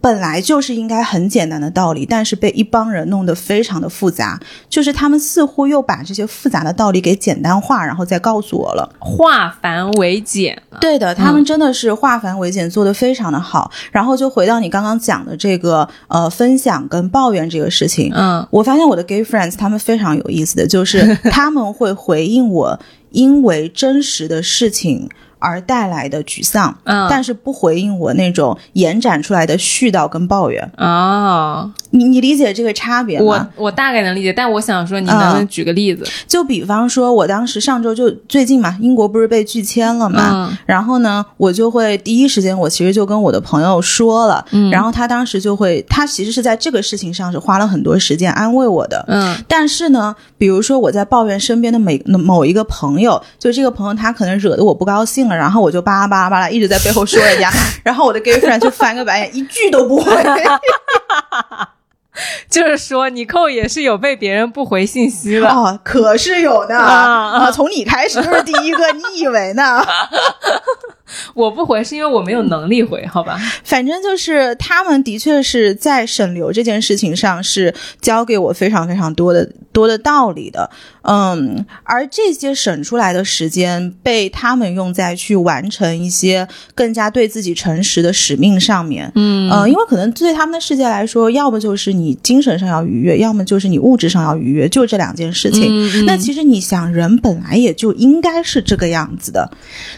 [0.01, 4.37] 本来就是应该很简单的道理，但是被一帮人弄得非常的复杂。
[4.67, 8.93] 就是他们似乎又把这些复杂的道理给简单化，然后再告诉我了。
[8.99, 10.61] 化繁为简。
[10.81, 13.71] 对的，他们真的是化繁为简，做得非常的好。
[13.93, 22.77] 然后就回到你刚刚讲的这个呃分享跟抱怨这个事情，嗯我发现我的 gay friends 他们非常有意思的就是 他们会回应我
[23.13, 25.08] 因为真实的事情
[25.39, 30.71] 而带来的沮丧，嗯，但是不回应我那种延展出来的絮叨跟抱怨。
[30.78, 33.47] 哦，你你理解这个差别吗？
[33.56, 36.03] 我我大概能理解，但我想说，你能不能嗯举个例子？
[36.27, 57.51] 就比方说，我当时上周就最近嘛，英国不是被拒签了嘛，嗯然后呢，我就会第一时间，我其实就跟我的朋友说了，嗯然后他当时就会，他其实是在这个事情上是花了很多时间安慰我的，嗯但是呢，比如说我在抱怨身边的每某一个朋友，就这个朋友他可能惹得我不高兴了，然后我就巴拉巴拉巴拉一直在背后说人家，
[57.86, 60.12] 然后我的 gay friend 就翻个白眼，一句都不会。
[62.49, 65.47] 就是说，尼寇也是有被别人不回信息的。
[65.47, 69.84] 啊，可是有的啊啊，从你开始就是第一个，你以为呢？
[71.34, 73.39] 我不回是因为我没有能力回，好吧？
[73.63, 80.69] 反正就是他们的确是在省流这件事情上是教给我非常非常多的多的道理的，
[81.04, 95.63] 嗯，而这些省出来的时间被他们用在去完成一些更加对自己诚实的使命上面，嗯呃，因为可能对他们的世界来说，要么就是你精神上要愉悦，要么就是你物质上要愉悦，就这两件事情。
[95.69, 99.49] 嗯那其实你想，人本来也就应该是这个样子的，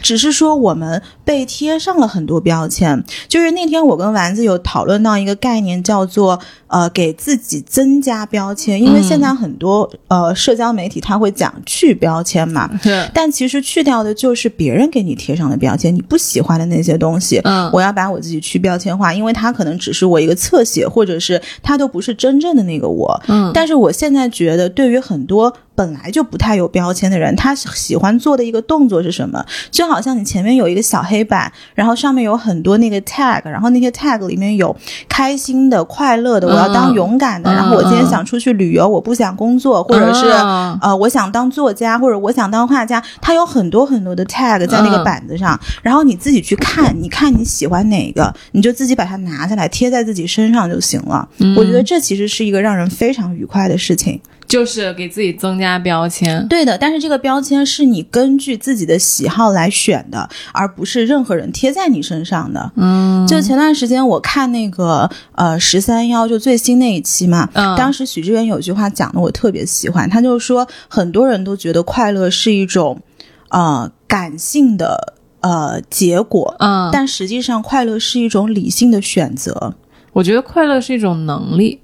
[0.02, 3.04] 只是说我们被贴上了很多标签。
[3.28, 12.70] 就是那天我跟丸子有讨论到一个概念，叫做呃给自己增加标签，因为现在很多、呃社交媒体它会讲去标签嘛。
[12.82, 17.40] 是但其实去掉的就是别人给你贴上的标签，你不喜欢的那些东西。
[17.44, 23.22] 嗯我要把我自己去标签化，因为它可能只是我一个侧写，或者是它都不是真正的那个我。
[23.28, 29.46] 嗯但是我现在觉得，对于很多本来就不太有标签的人，他喜欢做的一个动作是什么？
[29.70, 34.76] 就好像你前面有一个小黑板，然后上面有很多那个 tag，然后那些 tag 里面有
[35.10, 40.26] 开心的、快乐的，我要当勇敢的，嗯然后我今天想出去旅游，我不想工作，或者是。
[40.32, 51.28] 嗯呃，我想当作家，或者我想当画家，他有很多很多的 tag 在那个嗯板子上，然后你自己去看，你看你喜欢哪个，你就自己把它拿下来贴在自己身上就行了。
[51.40, 54.20] 嗯我觉得这其实是一个让人非常愉快的事情。
[54.56, 56.48] 就是给自己增加标签。
[56.48, 62.72] 对的，但是这个标签是你根据自己的喜好来选的，而不是任何人贴在你身上的。
[62.78, 73.02] 嗯，就前段时间我看那个呃十三幺就最新那一期嘛，嗯当时许知远有句话讲的我特别喜欢，他就说很多人都觉得快乐是一种
[73.50, 79.76] 呃感性的呃结果，嗯，但实际上快乐是一种理性的选择。
[80.14, 81.82] 我觉得快乐是一种能力。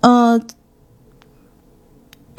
[0.00, 0.40] 呃，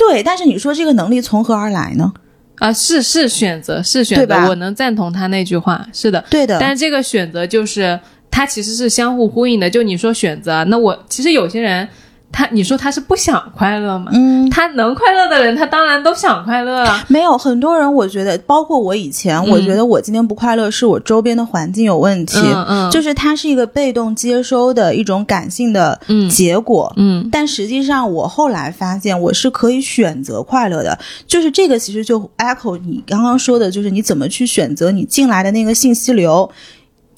[0.09, 2.11] 对，但是你说这个能力从何而来呢？
[2.59, 6.23] 啊，是是选择，是选择，我能赞同他那句话，是的。
[6.29, 9.69] 对的，但是这个选择就是它其实是相互呼应的。
[9.69, 11.87] 就你说选择，那我其实有些人，
[12.33, 14.11] 他你说他是不想快乐吗？
[14.11, 17.05] 嗯，他能快乐的人，他当然都想快乐啊。
[17.07, 26.91] 没有很多人，我觉得，包括我以前，我觉得我今天不快乐是我周边的环境有问题，嗯嗯，就是它是一个被动接收的一种感性的嗯结果。
[26.97, 36.49] 嗯但实际上，我后来发现我是可以选择快乐的，就是这个其实就 echo 你刚刚说的，就是你怎么去选择你进来的那个信息流。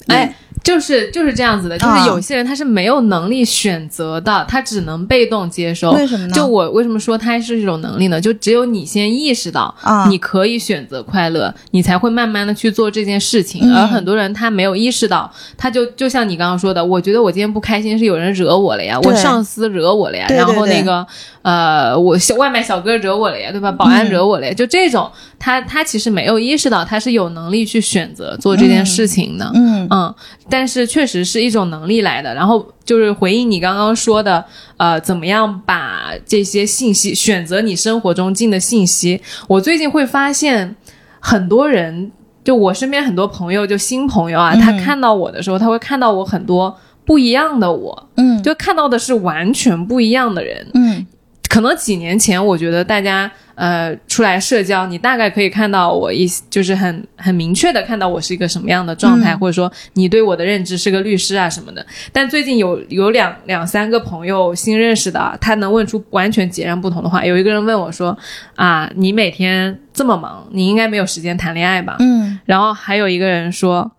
[0.08, 5.92] 哎，就是就是这样子的，就是啊有些人他是没有能力选择的，他只能被动接受。
[5.92, 6.32] 为什么呢？
[6.34, 8.20] 就我为什么说他是一种能力呢？
[8.20, 13.60] 就只有你先意识到，啊，你可以选择快乐，你才会慢慢的去做这件事情。
[13.64, 21.06] 嗯而很多人他没有意识到，他就就像你刚刚说的，我觉得我今天不开心是有人惹我了呀，我上司惹我了呀，然后对那个
[21.42, 23.70] 呃，我小外卖小哥惹我了呀，对吧？
[23.70, 29.50] 保安嗯惹我了呀，就这种，他他其实没有意识到他是有能力去选择做这件事情的。
[29.54, 30.14] 嗯嗯，
[30.48, 32.34] 但是确实是一种能力来的。
[32.34, 34.44] 然后就是回应你刚刚说的，
[34.76, 39.20] 呃，怎么样把这些信息选择你生活中进的信息。
[39.48, 40.76] 我最近会发现，
[41.20, 42.12] 很多人，
[42.44, 50.66] 就我身边很多朋友，就新朋友啊，嗯他看到我的时候，他会看到我很多不一样的我，嗯就看到的是完全不一样的人。
[50.74, 51.06] 嗯
[51.48, 61.84] 可能几年前，我觉得大家呃出来社交，你大概可以看到我一就是很很明确的看到我是一个什么样的状态，嗯或者说你对我的认知是个律师啊什么的。
[62.12, 67.24] 但最近有有两两三个朋友新认识的啊，他能问出完全截然不同的话。
[67.24, 68.16] 有一个人问我说
[68.54, 71.96] 啊，你每天这么忙，你应该没有时间谈恋爱吧？
[71.98, 73.90] 嗯然后还有一个人说。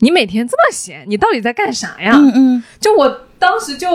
[0.00, 2.12] 你每天这么闲，你到底在干啥呀？
[2.14, 3.88] 嗯嗯就我当时就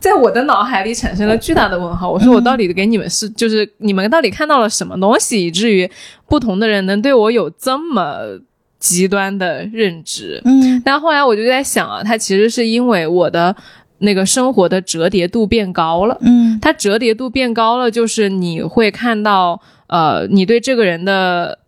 [0.00, 2.10] 在我的脑海里产生了巨大的问号。
[2.10, 5.90] 我说我到底给你们是，就是你们到底看到了什么东西，以至于
[6.28, 8.38] 不同的人能对我有这么
[8.78, 10.40] 极端的认知？
[10.44, 13.54] 嗯但后来我就在想啊，它其实是因为我的
[13.98, 16.16] 那个生活的折叠度变高了。
[16.20, 21.58] 嗯它折叠度变高了，就是你会看到，呃，你对这个人的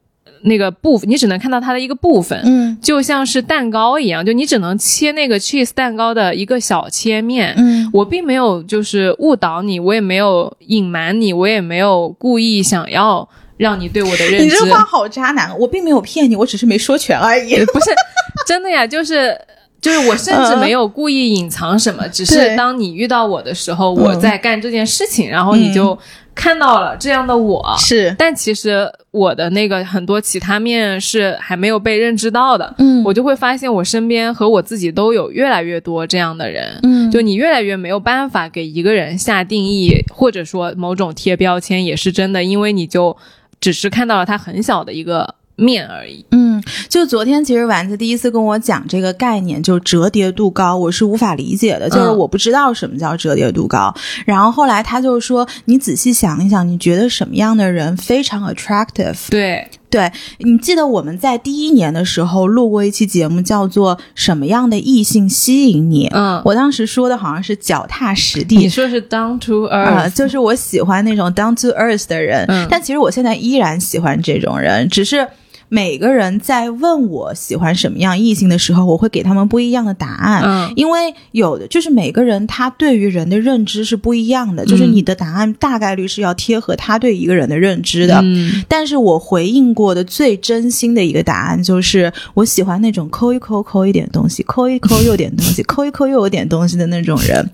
[0.42, 2.40] 那个部分，你只能看到它的一个部分。
[2.44, 7.54] 嗯就像是蛋糕一样，就你只能切那个 cheese 蛋糕的一个小切面。
[7.58, 14.44] 嗯我并没有就是误导你，我也没有隐瞒你，我也没有故意想要让你对我的认知。
[14.44, 17.54] 你这话好渣男，我并没有骗你，我只是没说全而已。
[17.66, 17.90] 不是
[18.46, 19.38] 真的呀，就是。
[19.82, 25.98] 就是我甚至没有故意隐藏什么，只是当你遇到我的时候，嗯我在干这件事情，然后你就
[26.34, 27.74] 看到了这样的我。
[27.78, 36.78] 是，但其实我的那个很多其他面是还没有被认知到的，嗯我就会发现我身边和我自己都有越来越多这样的人。
[36.82, 43.16] 嗯就你越来越没有办法给一个人下定义，或者说某种贴标签，也是真的，因为你就
[43.60, 46.24] 只是看到了他很小的一个面而已。
[46.30, 53.94] 嗯，就昨天其实丸子第一次跟我讲这个概念，就折叠度高，我是无法理解的，就是嗯我不知道什么叫折叠度高。
[54.24, 59.16] 然后后来他就说，你仔细想一想，你觉得什么样的人非常 attractive？
[59.30, 66.08] 对，对你记得我们在第一年的时候录过一期节目，叫做《什么样的异性吸引你》。
[66.12, 68.68] 嗯，我当时说的好像是脚踏实地你地。
[68.68, 75.26] 说是 down to 啊、earth，、就是我喜欢那种 down to earth 的人，嗯但其实我现在依然喜欢这种人，只是
[75.70, 80.42] 每个人在问我喜欢什么样异性的时候，我会给他们不一样的答案。
[80.44, 88.20] 嗯因为有的就是每个人他对于人的认知是不一样的，就是嗯你的答案大概率是要贴合他对一个人的认知的。
[88.22, 97.48] 嗯但是我回应过的最真心的一个答案就是，我喜欢那种抠一抠抠一点东西，抠一抠又点东西， 抠一抠又有点东西的那种人。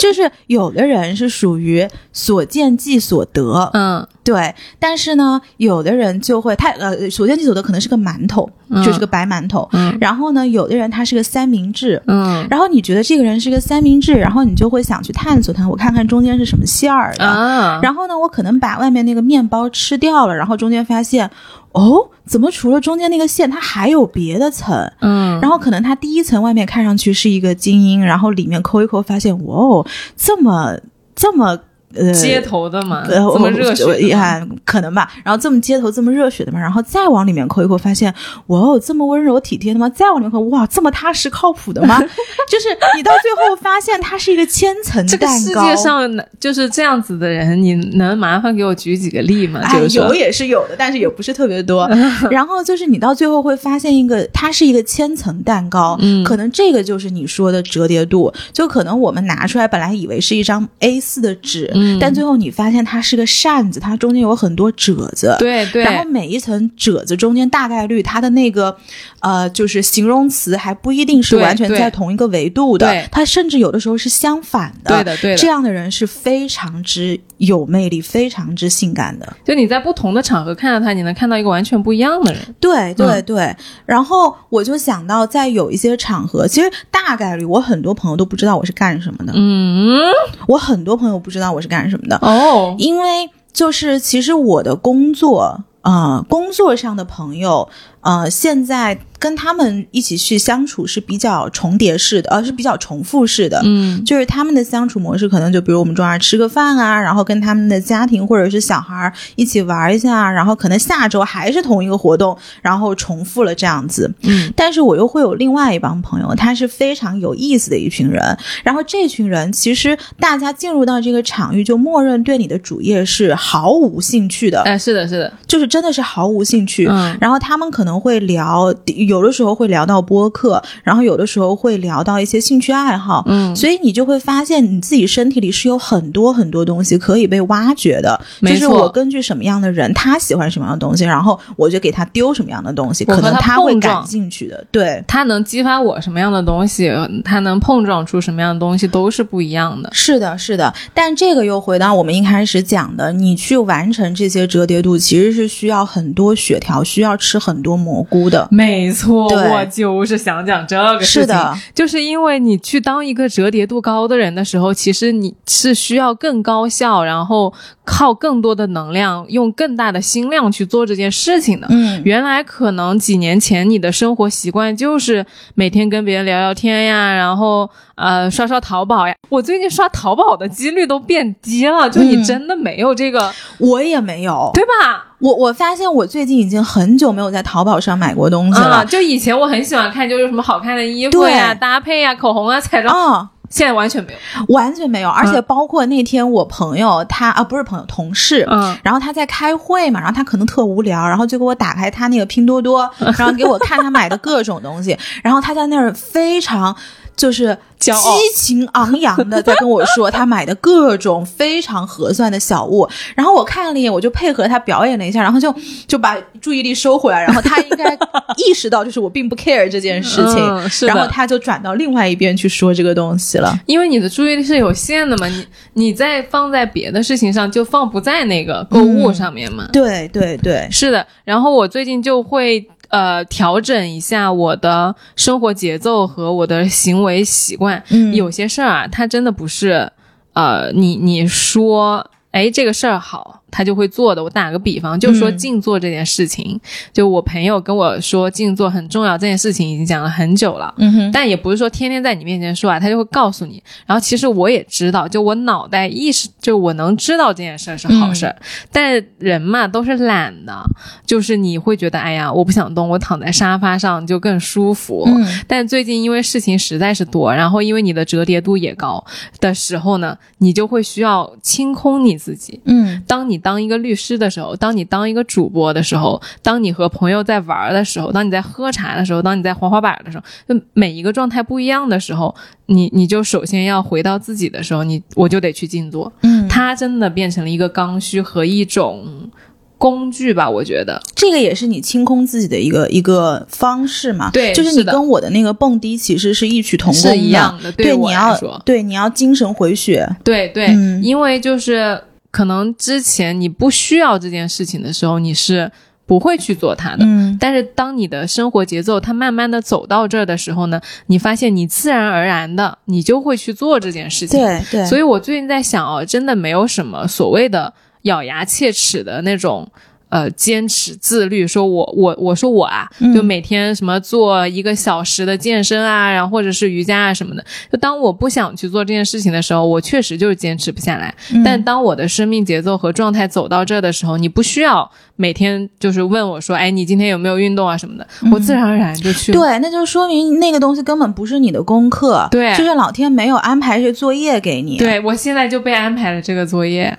[0.00, 9.68] 就是有的人是属于所见即所得，嗯对，但是呢，有的人就会他呃首先你走的可能是个馒头，嗯就是个白馒头。
[9.72, 12.00] 嗯然后呢，有的人他是个三明治。
[12.06, 17.24] 嗯然后你觉得这个人是个三明治，然后你就会想去探索他，我看看中间是什么馅儿的。
[17.24, 21.28] 啊，然后呢，我可能把外面那个面包吃掉了，然后中间发现，
[21.72, 24.90] 哦，怎么除了中间那个馅，它还有别的层？
[25.00, 30.76] 嗯，然后可能它第一层外面看上去是一个精英，然后里面抠一抠，发现，哇哦，这么
[31.14, 31.58] 这么
[31.94, 35.10] 呃街头的嘛，呃，这么热血我的嘛，啊，可能吧。
[35.24, 38.12] 然后这么街头这么热血的嘛，然后再往里面抠一抠，发现
[38.46, 39.88] 哇哦，这么温柔体贴的吗？
[39.88, 41.98] 再往里面抠，哇，这么踏实靠谱的吗？
[42.48, 45.26] 就是你到最后发现它是一个千层这个。
[45.40, 49.60] 世界上就是这样子的人，你能麻烦给我举几个例吗？
[49.62, 51.88] 哎就，是有，也是有的，但是也不是特别多。
[52.30, 58.32] 然后就是你到最后会发现一个，它是一个千层蛋糕，嗯可能这个就是你说的折叠度。
[58.52, 65.34] 就可能我们拿出来本来以为是一张 A 四的纸，嗯但最后你发现它是个扇子，它中间有很多褶子。
[65.38, 68.76] 对对，然后每一层褶子中间大概率它的那个，
[69.20, 72.86] 呃，就是形容词还不一定是完全在同一个维度的。
[72.86, 74.96] 对，它甚至有的时候是相反的。
[74.96, 75.36] 对的对的。
[75.36, 79.36] 这样的人是非常之有魅力、非常之性感的。
[79.44, 82.40] 就你在不同的场合看到他，你能看到一个完全不一样的人。
[82.60, 83.24] 对对嗯。
[83.24, 90.00] 对，然后我就想到，在有一些场合，其实大概率我很多朋友都不知道我是干什么的，嗯，
[90.48, 95.64] 我很多朋友不知道我是干什么的，哦，因为就是其实我的工作。
[95.82, 97.66] 呃，工作上的朋友，
[98.02, 103.60] 呃，现在跟他们一起去相处是比较重叠式的，呃，是比较重复式的。
[103.64, 114.10] 嗯就是他们的相处模式，可能就比如我们中午吃个饭啊，然后跟他们的家庭或者是小孩一起玩一下，然后可能下周还是同一个活动，然后重复了这样子。
[114.22, 118.20] 嗯但是我又会有另外一帮朋友，他是非常有意思的一群人。
[118.64, 126.86] 然后这群人其实大家进入到这个场域，就默认对你的主业是毫无兴趣的，哎，是的，是的，就是真的是毫无兴趣。
[126.88, 128.72] 嗯然后他们可能会聊，
[129.10, 133.24] 有的时候会聊到播客，然后有的时候会聊到一些兴趣爱好。
[133.26, 144.64] 嗯，所以你就会发现你自己身体里是有很多很多东西可以被挖掘的，没错就是我根据什么样的人，他喜欢什么样的东西，然后我就给他丢什么样的东西，可能他会感兴趣的。
[144.70, 146.90] 对，他能激发我什么样的东西，
[147.24, 149.90] 他能碰撞出什么样的东西，都是不一样的。
[149.92, 150.72] 是的，是的。
[150.94, 158.46] 但这个又回到我们一开始讲的，你去完成这些折叠度，其实是需要很多血条，需要吃很多蘑菇的。
[158.50, 161.22] 没错，对我就是想讲这个事情。
[161.22, 167.52] 是的，就是因为你去当一个折叠度高的人的时候，其实你是需要更高效，然后
[167.84, 171.66] 靠更多的能量，用更大的心量去做这件事情的。
[171.70, 175.24] 嗯，原来可能几年前你的生活习惯就是
[175.54, 179.14] 每天跟别人聊聊天呀，然后呃刷刷淘宝呀。
[179.28, 184.50] 我最近刷淘宝的几率都变低了，就你嗯真的没有这个，我也没有。
[184.54, 185.09] 对吧？
[185.20, 188.86] 我我发现我最近已经很久没有在淘宝上买过东西啊，了。
[188.86, 194.18] 就以前我很喜欢看，就是什么好看的衣服呀、对搭配呀、口红啊、彩妆，啊、现在完全没有。
[194.54, 206.74] 完全没有，而且包括那天我朋友他啊不是朋友同事，嗯，然后他在开会嘛，然后他可能特无聊，然后就给我打开他那个拼多多，然后给我看他买的各种东西， 然后他在那儿非常
[207.20, 207.92] 就是激
[208.34, 215.54] 情昂扬的在跟我说他买的各种非常合算的小物， 然后我看了一眼，我就配合他表演了一下，然后就
[215.86, 217.94] 就把注意力收回来，然后他应该
[218.38, 223.54] 意识到就是我并不 care 这件事情，然后他就转到另外一边去说这个东西了。
[223.66, 229.68] 因为你的注意力是有限的嘛，你你在放在别的事情上，就放不在那个购物上面嘛。
[229.72, 237.82] 对对对，是的，然后我最近就会呃调整一下我的生活节奏和我的行为习惯。
[237.88, 239.90] 嗯有些事儿啊，它真的不是
[240.34, 244.22] 呃你你说哎这个事儿好，他就会做的。
[244.22, 246.58] 我打个比方，就说嗯静坐这件事情，
[246.92, 250.72] 就我朋友跟我说静坐很重要，这件事情已经讲了很久了。
[250.78, 253.62] 嗯哼，但也不是说天天在你面前说啊，他就会告诉你。
[253.86, 258.36] 然后其实我也知道，就我脑袋意识，就我能知道这件事儿是好事儿。
[258.70, 260.62] 但人嘛都是懒的，
[261.04, 265.04] 就是你会觉得，哎呀，我不想动，我躺在沙发上就更舒服。
[265.06, 269.04] 嗯但最近因为事情实在是多，然后因为你的折叠度也高
[269.40, 272.60] 的时候呢，你就会需要清空你自己。
[272.64, 282.32] 嗯当你当一个律师的时候，当你当一个主播的时候，当你和朋友在玩儿的时候，当你在喝茶的时候，当你在滑滑板的时候，就每一个状态不一样的时候，
[282.66, 286.12] 你你就首先要回到自己的时候，你我就得去静坐。
[286.22, 289.30] 嗯，它真的变成了一个刚需和一种
[289.78, 291.00] 工具吧，我觉得。
[291.14, 294.30] 这个也是你清空自己的一个一个方式嘛。
[294.30, 300.06] 对就是你跟我的那个蹦迪其实是异曲同工是一样的对对，你要说对你要精神回血。
[300.22, 301.98] 对对，嗯因为就是
[302.30, 305.70] 可能之前你不需要这件事情的时候，你是
[306.06, 307.04] 不会去做它的。
[307.04, 314.38] 嗯但是当你的生活节奏它慢慢的走到这儿的时候呢，你发现你自然而然的你就会去做这件事情。
[314.40, 317.72] 对对，以所以我最近在想哦，真的没有什么所谓的
[318.02, 319.70] 咬牙切齿的那种。
[320.10, 327.44] 呃，坚持自律，说我我我说我啊，嗯就每天什么做一个小时的健身啊，然后或者是瑜伽啊什么的。
[327.72, 331.14] 就当我不想去做这件事情的时候，我确实就是坚持不下来。
[331.32, 344.76] 嗯但当我的生命节奏和状态走到这儿的时候，你不需要每天就是问我说，哎，你今天有没有运动啊什么的，我自然而然就去对，那就说明那个东西根本不是你的功课，对就是老天没有安排这作业给你。
[344.76, 346.98] 对我现在就被安排了这个作业。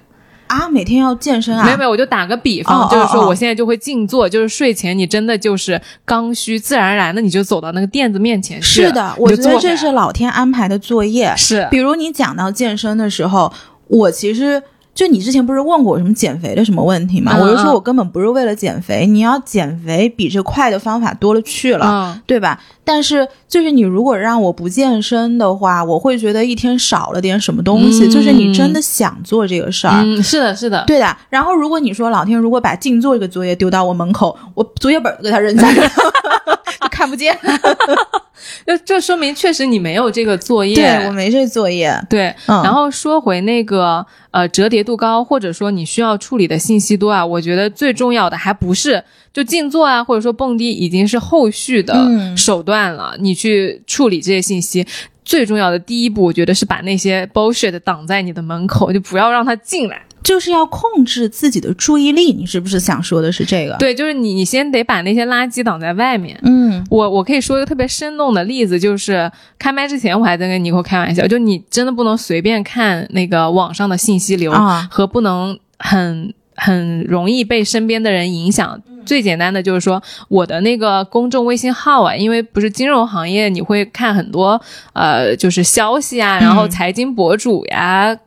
[0.52, 1.64] 啊，每天要健身啊？
[1.64, 11.34] 没有没有，我就打个比方，哦就是说我现在就会静坐，就是睡前你真的就是刚需，自然而然的你就走到那个垫子面前去是的，我觉得这是老天安排的作业。
[11.38, 13.52] 是比如你讲到健身的时候，
[13.88, 14.62] 我其实
[14.94, 17.38] 就你之前不是问过我什么减肥的什么问题吗？
[17.40, 21.86] 我就说我根本不是为了减肥，你要减肥比这快的方法多了去了。
[21.86, 22.60] 嗯，对吧？
[22.84, 28.08] 但是就是你如果让我不健身的话，我会觉得一天少了点什么东西。
[28.08, 31.18] 嗯就是你真的想做这个事儿，嗯，是的，是的，对的。
[31.30, 36.61] 然后如果你说老天如果把静坐这个作业丢到我门口，我作业本都给他扔下去了，就开
[36.92, 37.36] 看不见。
[38.68, 40.76] 就这说明确实你没有这个作业。
[40.76, 41.96] 对我没这作业。
[42.10, 54.86] 对，嗯然后说回那个呃折叠度高，或者说你需要处理的信息多啊，我觉得最重要的还不是就静坐啊，或者说蹦迪已经是后续的嗯手段了，你去处理这些信息。
[55.24, 60.02] 最重要的第一步，我觉得是把那些 bullshit 挡在你的门口，就不要让他进来。
[60.24, 66.40] 就是要控制自己的注意力，你是不是想说的是这个？，对，就是你，你先得把那些垃圾挡在外面。
[66.44, 78.82] 嗯我我可以说一个特别生动的例子，就是开麦之前我还在跟尼克开玩笑，就你真的不能随便看那个网上的信息流，啊和不能很很容易被身边的人影响。
[79.04, 84.62] 最简单的就是说，我的那个公众微信号啊，因为不是金融行业，你会看很多
[84.94, 87.80] 呃，就是消息啊，然后财经博主呀。
[87.82, 88.18] 啊，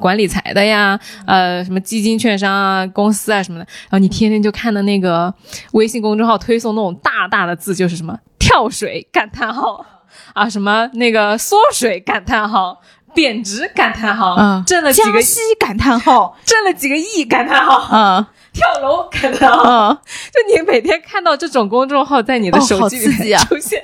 [0.00, 5.32] 管理财的呀，呃，什么基金、券商啊、公司啊什么的，然后你天天就看的那个
[5.72, 9.84] 微信公众号推送那种大大的字，就是什么跳水感叹号
[10.32, 12.80] 啊，什么那个缩水感叹号，
[13.14, 18.26] 贬值感叹号，嗯，挣了几个江西感叹号，挣了几个亿感叹号，嗯。
[18.54, 19.98] 跳楼感叹号，嗯，
[20.32, 23.82] 就你每天看到这种公众号在你的手机里出现，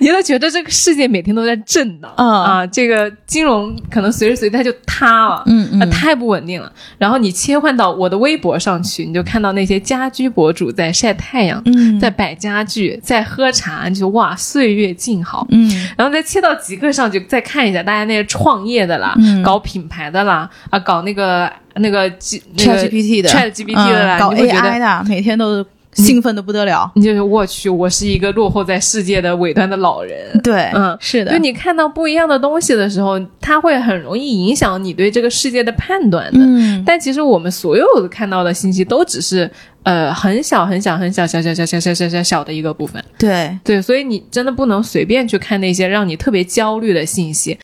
[0.00, 6.70] 你都觉得这个世界每天都在震荡，嗯啊，这个金融可能随时随地它就塌了，嗯嗯啊，太不稳定了。
[6.98, 15.46] 然后你切换到我的微博上去，你就看到那些家居博主在晒太阳，嗯在摆家具，在喝茶，你就哇，岁月静好。
[15.50, 25.64] 嗯然后再切到极客上去，再看一下大家那些创业的啦，嗯搞品牌的啦，啊，搞那个那个 G 那个 Chat GPT 的 Chat GPT 的搞 AI 的，每天都
[25.94, 26.90] 兴奋的不得了。
[26.94, 30.16] 你就是我去，我是一个落后在世界的尾端的老人。
[30.42, 36.38] 对，嗯是的，就你看到不一样的东西的时候，它会很容易影响你对这个世界的判断的。
[36.40, 39.50] 嗯但其实我们所有看到的信息都只是
[39.84, 43.02] 呃很小很小很小小小小小小小小小的一个部分。
[43.18, 47.58] 对，对，所以你真的不能随便去看那些让你特别焦虑的信息。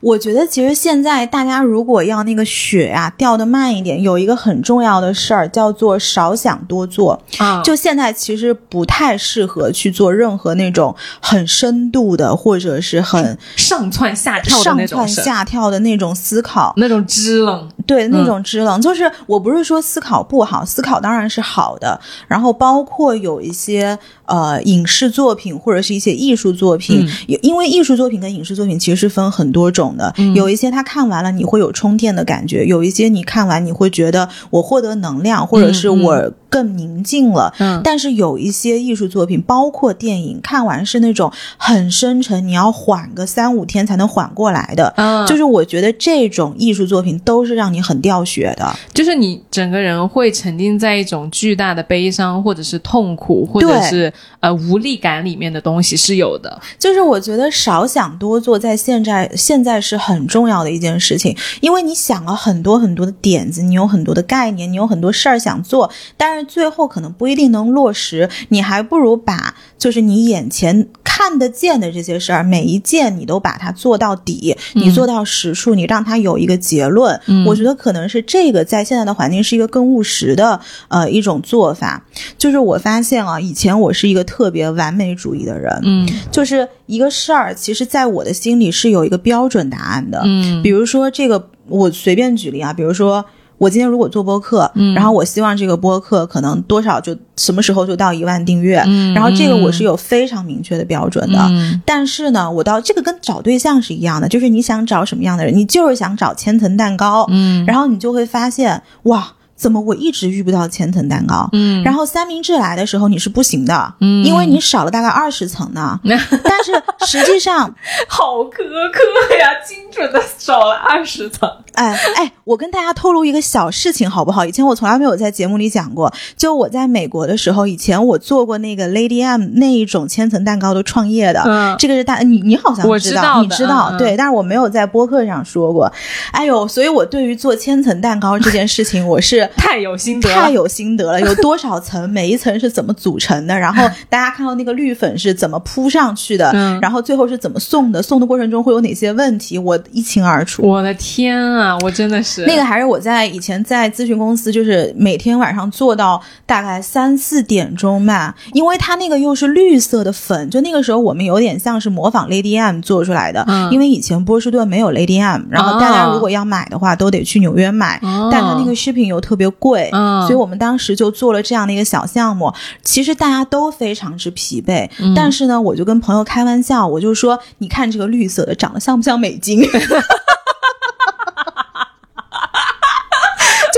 [0.00, 7.22] 我觉得其实现在大家如果要那个血啊掉的慢一点，有一个很重要的事儿叫做少想多做。
[7.38, 16.72] 啊，就现在其实不太适合去做任何那种很深度的，或者是很上蹿下跳的上蹿下跳的那种思考。
[16.76, 17.68] 那种支棱。
[17.86, 21.98] 对嗯那种支棱，就是我不是说思考不好，思考当然是好的。
[22.28, 30.12] 然后包括有一些呃影视作品或者是一些艺术作品，嗯因为艺术作品跟影视作品其实是分很多种的。
[30.18, 37.52] 嗯有一些他看完了你会有充电的感觉，有一些你看完你会觉得我获得能量，或者是我更宁静了。
[37.58, 44.92] 嗯但是有一些艺术作品，包括电影，看完是那种很深沉，你要缓个三五天才能缓过来的。
[44.96, 48.76] 嗯，就是我觉得这种艺术作品都是让你很掉血的。
[48.92, 56.60] 就是你整个人会沉浸在一种巨大的悲伤，或者是痛苦，或者是呃无力感里面的东西是有的。
[56.78, 77.20] 就是我觉得少想多做，在现在现在是很重要的一件事情，因为你想了很多很多的点子，你有很多的概念，你有很多事儿想做，但是最后可能不一定能落实，你还不如把就是你眼前看得见的这些事儿，每一件你都把它做到底，你做到实处，你让它有一个结论。
[77.26, 82.02] 嗯我觉得可能是这个在现在的环境是一个更务实的呃一种做法。
[82.38, 90.22] 就是我发现啊，以前我是一个特别完美主义的人，嗯就是一个事儿，其实在我的心里是有一个标准答案的。
[90.24, 93.24] 嗯比如说这个，我随便举例啊，比如说。
[93.60, 101.38] 我今天如果做播客，嗯然后我希望这个播客可能多少就什么时候就到一万订阅，嗯然后这个我是有非常明确的标准的。
[101.50, 111.46] 嗯但是呢，我到这个跟找对象是一样的，就是你想找什么样的人，你就是想找千层蛋糕，嗯然后你就会发现，哇，怎么我一直遇不到千层蛋糕？
[111.52, 116.00] 嗯然后三明治来的时候你是不行的，嗯因为你少了大概二十层呢。
[116.42, 116.72] 但是
[117.06, 117.74] 实际上，
[118.08, 118.50] 好苛
[118.90, 121.46] 刻呀，精准的少了二十层。
[121.74, 124.44] 哎哎，我跟大家透露一个小事情好不好？
[124.44, 131.76] 以前我从来没有在节目里讲过，就我在美国的时候，以前我做过那个 Lady M 那一种千层蛋糕的创业的，嗯。
[131.78, 135.90] 这个是大你你好像我知知道你知道、对，但是我没有在播客上说过。
[136.32, 146.78] 哎呦，所以我对于做千层蛋糕这件事情，我是 太有心得了，太有心得了， 有多少层，每一层是怎么组成的，然后 大家看到那个绿粉是怎么铺上去的，嗯。
[146.80, 150.66] 然后最后是怎么送的，送的过程中会有哪些问题，我一清二楚。
[150.66, 172.52] 我的天啊，我真的是那个还是我在以前在咨询公司，就是每天晚上做到大概三四点钟吧，因为它那个又是绿色的粉，就那个时候我们有点像是模仿 Lady M 做出来的，嗯因为以前波士顿没有 Lady M，然后大家如果要买的话都得去纽约买，哦但它那个 shipping 又特别别贵，嗯所以我们当时就做了这样的一个小项目。
[172.82, 179.80] 其实大家都非常之疲惫，嗯但是呢，我就跟朋友开玩笑，我就说：“你看这个绿色的，长得像不像美金？” 就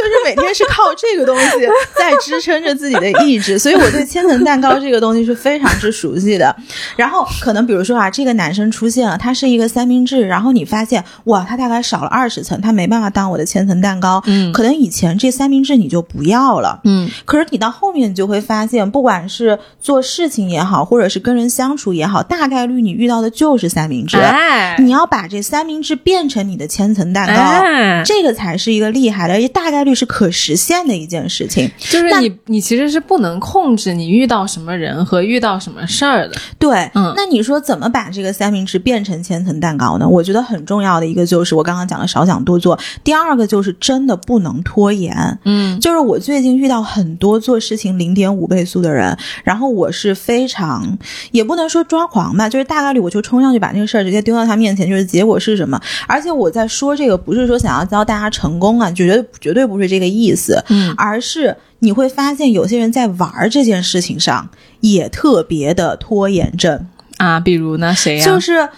[0.03, 1.47] 是每天是靠这个东西
[1.97, 6.55] 在支撑着自己的意志，所以我对千层蛋糕这个东西是非常之熟悉的。
[6.97, 14.23] 然后可能比如说啊，这个男生出现了，他是一个三明治，然后你发现哇，他大概少了二十层，他没办法当我的千层蛋糕。
[14.27, 24.17] 嗯可能以前这三明治你就不要了，嗯可是你到后面你就会发现，不管是做事情也好，或者是跟人相处也好，大概率你遇到的就是三明治。
[24.19, 27.35] 哎你要把这三明治变成你的千层蛋糕。
[27.35, 31.71] 哎，这个才是一个厉害的，而且大概率是可实现的一件事情。
[31.79, 36.37] 就是你你其实是不能控制你遇到什么人和遇到什么事儿的。
[36.59, 40.09] 对，嗯那你说怎么把这个三明治变成千层蛋糕呢？
[40.09, 45.39] 我觉得很重要的一个就是我刚刚讲的少想多做，第二个就是真的不能拖延。
[45.45, 50.99] 嗯就是我最近遇到很多做事情零点五倍速的人，然后我是非常
[51.31, 55.81] 也不能说抓狂吧，就是大概率我就冲上去把那个事儿直接丢到他面前，就是结果是什么。
[56.07, 60.95] 而且我在说这个不是说想要教大家成功啊，绝对绝对不是这个意思，嗯。
[60.97, 64.49] 而是你会发现有些人在玩儿这件事情上
[64.81, 66.87] 也特别的拖延症。
[67.19, 68.69] 啊，比如呢，谁呀、就是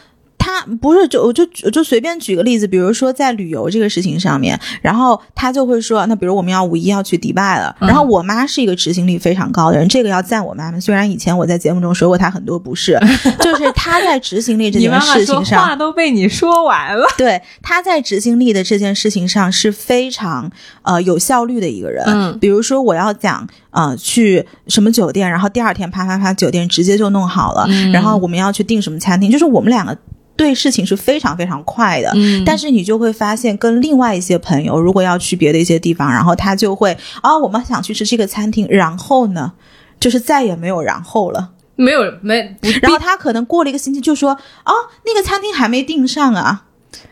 [0.44, 10.78] 他不是就我就我就随便举个例子，比如说在旅游这个事情上面，然后他就会说，那比如我们要五一要去迪拜了，嗯然后我妈是一个执行力非常高的人，这个要赞我妈妈。
[10.78, 12.98] 虽然以前我在节目中说过她很多不是，
[13.40, 17.06] 就是她在执行力这件事情上话，都被你说完了。
[17.16, 20.50] 对她在执行力的这件事情上是非常
[20.82, 22.04] 呃有效率的一个人。
[22.06, 29.96] 嗯比如说我要讲呃去什么酒店，然后第二天啪啪啪酒店直接就弄好了，嗯然后我们要去订什么餐厅，就是我们两个
[30.36, 32.10] 对事情是非常非常快的。
[32.14, 39.52] 嗯但是你就会发现，跟另外一些朋友，如果要去别的一些地方，然后他就会啊、我们想去吃这个餐厅，然后呢，
[40.00, 41.50] 就是再也没有然后了。
[41.76, 44.72] 没有没不然后他可能过了一个星期就说，哦，
[45.04, 46.66] 那个餐厅还没订上啊。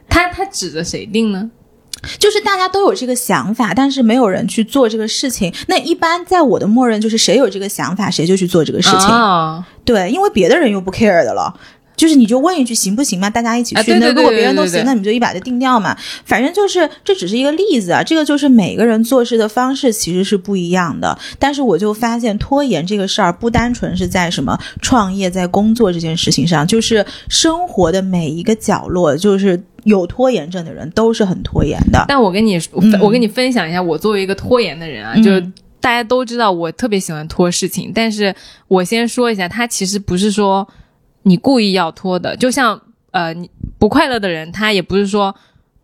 [0.08, 1.50] 他他指着谁订呢？
[2.18, 5.52] 就是大家都有这个想法，但是没有人去做这个事情。
[5.68, 9.08] 那一般在我的默认就是谁有这个想法，谁就去做这个事情。
[9.08, 11.52] 哦对，因为别的人又不 care 的了。
[12.02, 13.94] 就是你就问一句行不行嘛，大家一起去。
[13.94, 15.96] 那如果别人都行，那你们就一把就定掉嘛。
[16.24, 21.16] 反正就是这只是一个例子啊，这个就是每个人做事的方式其实是不一样的。
[21.38, 32.04] 但是我就发现拖延这个事儿不单纯是在什么创业、在工作这件事情上，就是生活的每一个角落，就是有拖延症的人都是很拖延的。
[32.08, 35.40] 但我跟你嗯我跟你分享一下，我作为一个拖延的人啊，嗯就是
[35.80, 38.34] 大家都知道我特别喜欢拖事情，但是
[38.66, 40.66] 我先说一下，他其实不是说
[41.24, 45.34] 你故意要拖的，就像呃你不快乐的人，他也不是说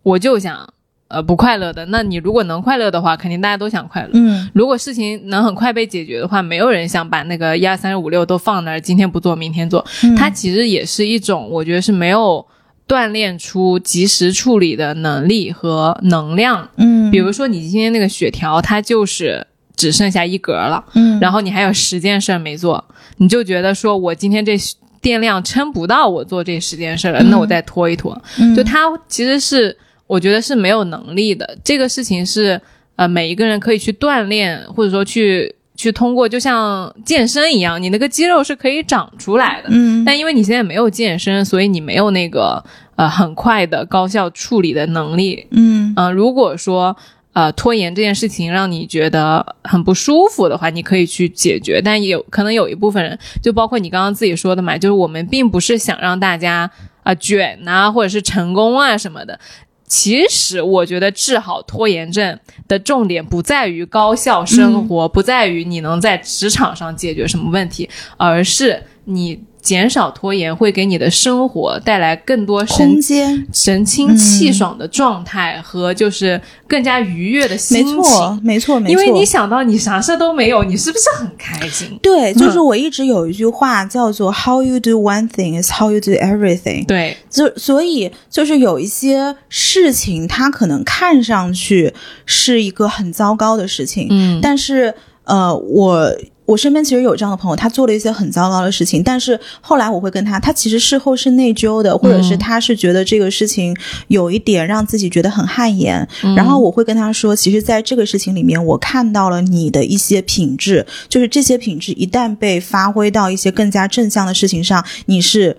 [0.03, 0.68] 我就想
[1.09, 4.11] 呃不快乐的，那你如果能快乐的话，肯定大家都想快乐。
[4.14, 9.84] 嗯如果事情能很快被解决的话，没有人想把那个一二三四五六都放那儿，今天不做明天做。
[10.03, 12.45] 嗯它其实也是一种，我觉得是没有
[12.86, 16.68] 锻炼出及时处理的能力和能量。
[16.76, 22.84] 嗯，比如说你今天那个血条，它就是只剩下一格了，嗯，然后你还有十件事儿没做，
[23.18, 24.57] 你就觉得说我今天这
[25.01, 28.20] 电量撑不到我做这十件事了，那我再拖一拖。
[28.38, 29.76] 嗯就他其实是
[30.07, 32.61] 我觉得是没有能力的，这个事情是
[32.96, 39.68] 呃每一个人可以去锻炼，或者说去去通过，就像健身一样，你那个肌肉是可以长出来的。
[39.70, 42.64] 嗯但因为你现在没有健身，所以你没有那个
[42.96, 45.46] 呃很快的高效处理的能力。
[45.51, 46.96] 嗯嗯、如果说
[47.39, 51.80] 呃拖延这件事情让你觉得很不舒服的话，你可以去解决。
[51.80, 56.68] 但也有可能有一部分人，就包括你刚刚自己说的嘛，就是我们并不是想让大家
[57.05, 59.39] 啊、卷啊，或者是成功啊什么的。
[59.86, 62.36] 其实我觉得治好拖延症
[62.66, 77.97] 的重点不在于高效生活，不在于你能在职场上解决什么问题，而是你减少拖延会给你的生活带来更多神空间，神清气爽的状态和就是更加愉悦的心情。
[77.97, 78.91] 没错，没错，没错。
[78.91, 81.99] 因为你想到你啥事都没有，你是不是很开心？
[82.03, 86.87] 对，就是我一直有一句话叫做 “How you do one thing is how you do everything”。
[86.87, 91.93] 对，就所以就是有一些事情，它可能看上去
[92.25, 94.95] 是一个很糟糕的事情，嗯但是
[95.25, 96.11] 呃，我
[96.49, 103.76] 我身边其实有这样的朋友，他做了一些很糟糕的事情，但是后来我会跟他，他其实事后是内疚的，或者是他是觉得这个事情
[104.07, 115.55] 有一点让自己觉得很汗颜，然后我会跟他说，其实在这个事情里面，我看到了你的一些品质，就是这些品质一旦被发挥到一些更加正向的事情上，你是。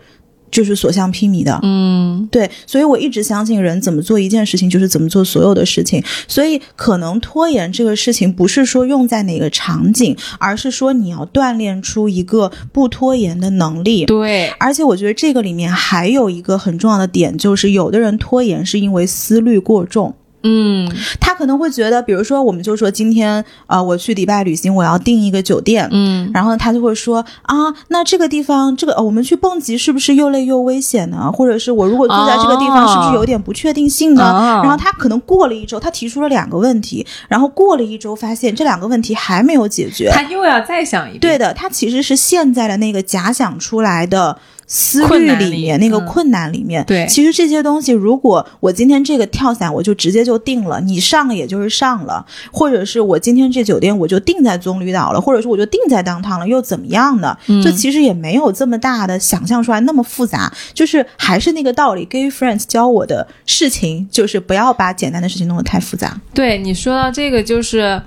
[0.52, 1.60] 就是所向披靡的。
[1.64, 6.04] 嗯，对，所以我一直相信人怎么做一件事情，就是怎么做所有的事情。
[6.28, 14.06] 所以可能拖延这个事情，不是说用在哪个场景，而是说你要锻炼出一个不拖延的能力。
[14.06, 20.16] 对，而且我觉得这个里面还有一个很重要的点，就是有的人拖延是因为思虑过重。
[20.44, 27.56] 嗯他可能会觉得，比如说，我们就说今天，呃，我去迪拜旅行，我要订一个酒店，嗯，然后他就会说啊，
[27.90, 31.32] 那这个地方，这个、呃、我们去蹦极是不是又累又危险呢？
[31.32, 34.24] 或者是我如果住在这个地方，哦是不是有点不确定性呢？
[34.24, 40.10] 哦然后他可能过了一周，他提出了两个问题，然后过了一周发现这两个问题还没有解决。
[40.14, 41.20] 他又要再想一遍。
[41.20, 44.38] 对的，他其实是陷在了那个假想出来的
[44.70, 46.86] 思虑里里面，那个嗯困难里面。
[46.86, 57.36] 对其实这些东西，如果我今天这个跳伞我就直接就定了，你上了也就是上了，或者是我今天这酒店我就定在棕榈岛了，或者说我就定在当趟了，又怎么样呢？
[57.48, 62.06] 嗯就其实也没有这么大的想象出来那么复杂，就是还是那个道理。
[62.06, 66.22] Gay friends 教我的事情就是不要把简单的事情弄得太复杂。
[66.34, 68.02] 对你说到这个，就是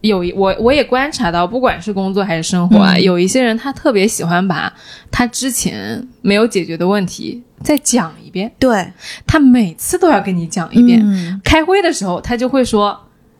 [0.00, 4.72] 有一我我也观察到，不管是工作还是生活啊，嗯有一些人他特别喜欢把
[5.10, 8.92] 他之前没有解决的问题再讲一遍，对，
[9.26, 11.00] 他每次都要跟你讲一遍。
[11.02, 12.98] 嗯开会的时候，他就会说。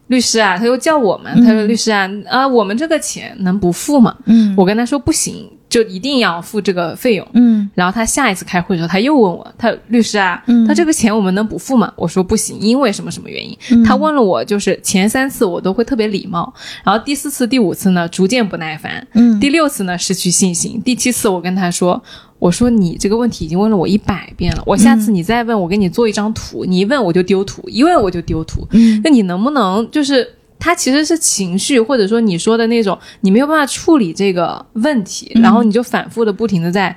[0.09, 7.29] 律师啊，他又叫我们，他说：“律师啊，啊，我们这个钱能不付吗？”嗯我跟他说不行，就一定要付这个费用。
[7.35, 11.93] 嗯然后他下一次开会的时候，他又问我，他律师啊，嗯他这个钱我们能不付吗？
[11.97, 13.55] 我说不行，因为什么什么原因？
[13.73, 16.51] 嗯他问了我，就是前三次我都会特别礼貌，
[16.83, 22.03] 然后第四次、第五次呢，逐渐不耐烦，嗯第六次呢失去信心，第七次我跟他说。
[22.39, 28.69] 我说你这个问题已经问了我一百遍了，我下次你再问我给你做一张图，你一问我就丢图，一问我就丢图。
[28.73, 30.29] 嗯那你能不能就是
[30.59, 35.43] 它其实是情绪，或者说你说的那种你没有办法处理这个问题，嗯。
[35.43, 36.97] 然后你就反复的不停的在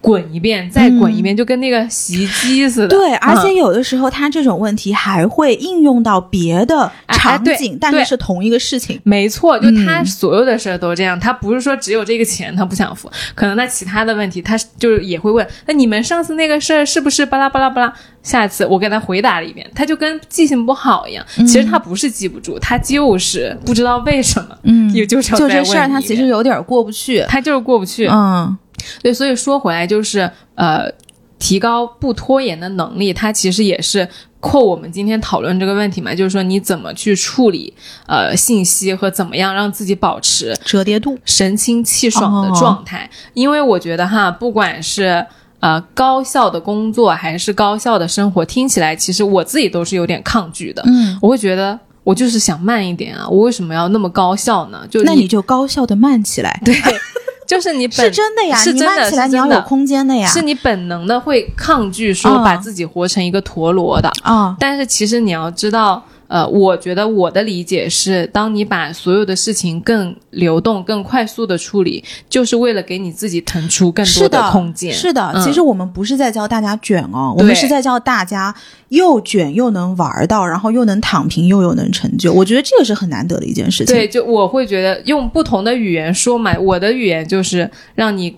[0.00, 2.88] 滚一遍，再滚一遍，就跟那个洗衣机似的。
[2.88, 9.00] 对，而且嗯有的时候它这种问题还会应用到别的哎哎对场景，但是是同一个事情。
[9.04, 17.92] 没错，就他嗯所有的事儿都这样，他不是说只有这个钱他不想付，可能他其他的问题他就是也会问，那你们上次那个事儿是不是巴拉巴拉巴拉？
[18.22, 21.22] 下次我给他回答了一遍，他就跟记性不好一样。
[21.36, 27.22] 其实他不是记不住，他就是不知道为什么，嗯也就就这事儿他其实有点过不去。
[27.28, 28.06] 他就是过不去。
[28.10, 28.56] 嗯
[29.02, 30.90] 对，所以说回来就是呃，
[31.38, 34.08] 提高不拖延的能力，它其实也是
[34.40, 37.72] 扣我们今天讨论这个问题嘛，就是说你怎么去处理
[38.06, 41.18] 呃信息和怎么样让自己保持折叠度。
[41.24, 43.08] 神清气爽的状态。
[43.32, 45.24] 因为我觉得哈，不管是
[45.60, 50.82] 呃高效的工作还是高效的生活，听起来其实我自己都是有点抗拒的。
[50.86, 54.86] 嗯，我会觉得我就是想慢一点啊，我为什么要那么高效呢？
[54.90, 56.60] 就那你就高效的慢起来。
[56.62, 56.74] 对，
[57.46, 60.26] 就是你本是真的呀，是真的慢起来是你要有空间的呀。
[60.26, 74.92] 是你本能的会抗拒说嗯把自己活成一个陀螺的，啊，但是其实你要知道，呃，我觉得我的理解是，当你把所有的事情更流动、更快速的处理，就是为了给你自己腾出更多的空间。
[74.92, 78.54] 是的，嗯其实我们不是在教大家卷哦，我们是在教大家
[78.88, 82.32] 又卷又能玩到，然后又能躺平又有能成就。
[82.32, 83.94] 我觉得这个是很难得的一件事情。
[83.94, 88.36] 对，就我会觉得用不同的语言说嘛，我的语言就是让你。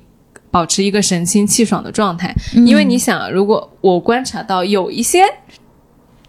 [0.48, 5.20] 保持一个神清气爽的状态，嗯因为你想，如果我观察到有一些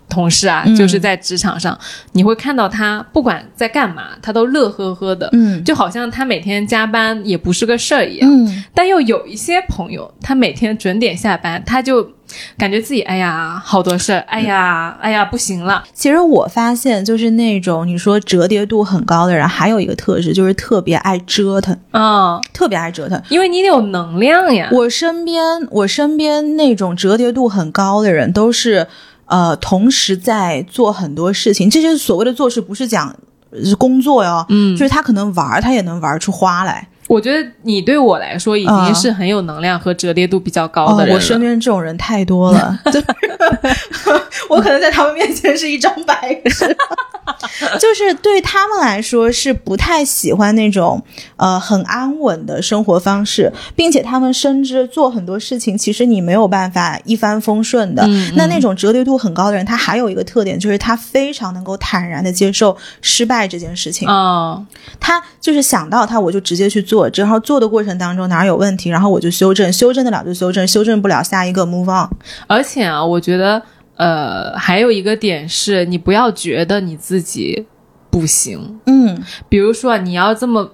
[0.09, 0.75] 同事啊，嗯。
[0.75, 1.77] 就是在职场上，
[2.13, 5.63] 你会看到他不管在干嘛，他都乐呵呵的，嗯。
[5.63, 8.29] 就好像他每天加班也不是个事儿一样。
[8.29, 12.11] 嗯，但又有一些朋友，他每天准点下班，他就
[12.57, 23.21] 感觉自己哎呀好多事儿，哎呀哎呀不行了，其实我发现就是那种你说折叠度很高的人，还有一个特质就是特别爱折腾，嗯，特别爱折腾。
[23.29, 24.69] 因为你得有能量呀。
[24.71, 25.41] 我身边，
[25.71, 28.87] 我身边那种折叠度很高的人，都是
[29.27, 31.69] 呃，同时在做很多事情。
[31.69, 33.15] 这些所谓的做事，不是讲
[33.51, 36.87] 呃工作哟，嗯就是他可能玩儿，他也能玩出花来。
[37.07, 43.05] 我觉得你对我来说已经是很有能量和折叠度比较高的人我身边这种人太多了，就 是
[44.49, 46.75] 我可能在他们面前是一张白纸。
[47.79, 51.01] 就是对他们来说是不太喜欢那种
[51.35, 58.03] 呃很安稳的生活方式，并且他们深知做很多事情其实你没有办法一帆风顺的。
[58.07, 64.07] 嗯那那种折叠度很高的人，他还有一个特点，就是他非常能够坦然的接受失败这件事情。
[64.07, 64.65] 哦，
[64.99, 72.09] 他就是想到他，我就直接去做，然后做的过程当中哪儿有问题，然后我就修正，修正得了就修正，修正不了下一个 move on。
[72.47, 73.61] 而且啊，我觉得
[73.95, 77.65] 呃还有一个点是你不要觉得你自己
[78.09, 80.71] 不行，嗯比如说啊你要这么问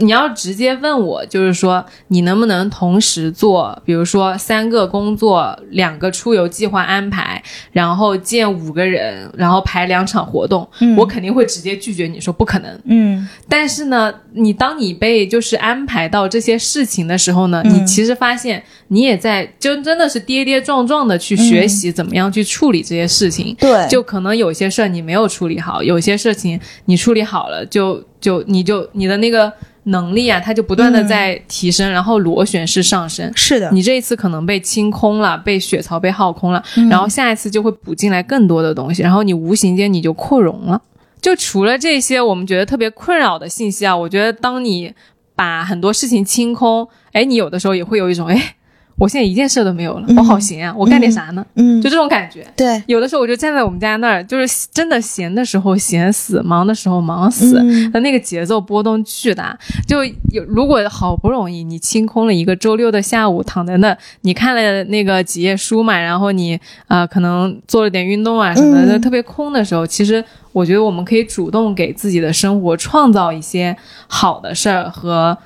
[0.00, 12.80] 你要直接问我，就是说你能不能同时做，比如说三个工作、两个出游计划安排，然后见五个人，然后排两场活动，嗯我肯定会直接拒绝你说不可能。
[12.84, 23.54] 嗯但是呢，你当你被就是安排到这些事情的时候呢，嗯你其实发现你也在就真的是跌跌撞撞的去学习怎么样去处理这些事情。
[23.58, 29.52] 对，就可能有些事儿你没有处理好，有些事情你处理好了，就就你就你的那个
[29.84, 33.30] 能力啊，它就不断的在提升，然后螺旋式上升。
[33.34, 40.80] 是的，你这一次可能被清空了，被血槽被耗空了，嗯然后下一次就会补进来更多的东西，然后你无形间你就扩容了。
[41.20, 44.92] 就除了这些我们觉得特别困扰的信息啊，我觉得当你
[45.34, 48.56] 把很多事情清空，哎，你有的时候也会有一种哎，
[49.02, 51.44] 我现在一件事都没有了，我好闲啊，我干点啥呢？
[51.56, 52.46] 嗯就这种感觉。
[52.54, 59.58] 对，有的时候我就站在我们家那儿，就是真的闲的时候闲死，忙的时候忙死，嗯的那个节奏波动巨大。
[59.88, 73.76] 就有如果好不容易你清空了一个周六的下午，躺在那，你看了那个几页书嘛，然后你呃可能做了点运动啊什么的，嗯特别空的时候，其实我觉得我们可以主动给自己的生活创造一些
[74.06, 75.36] 好的事儿和。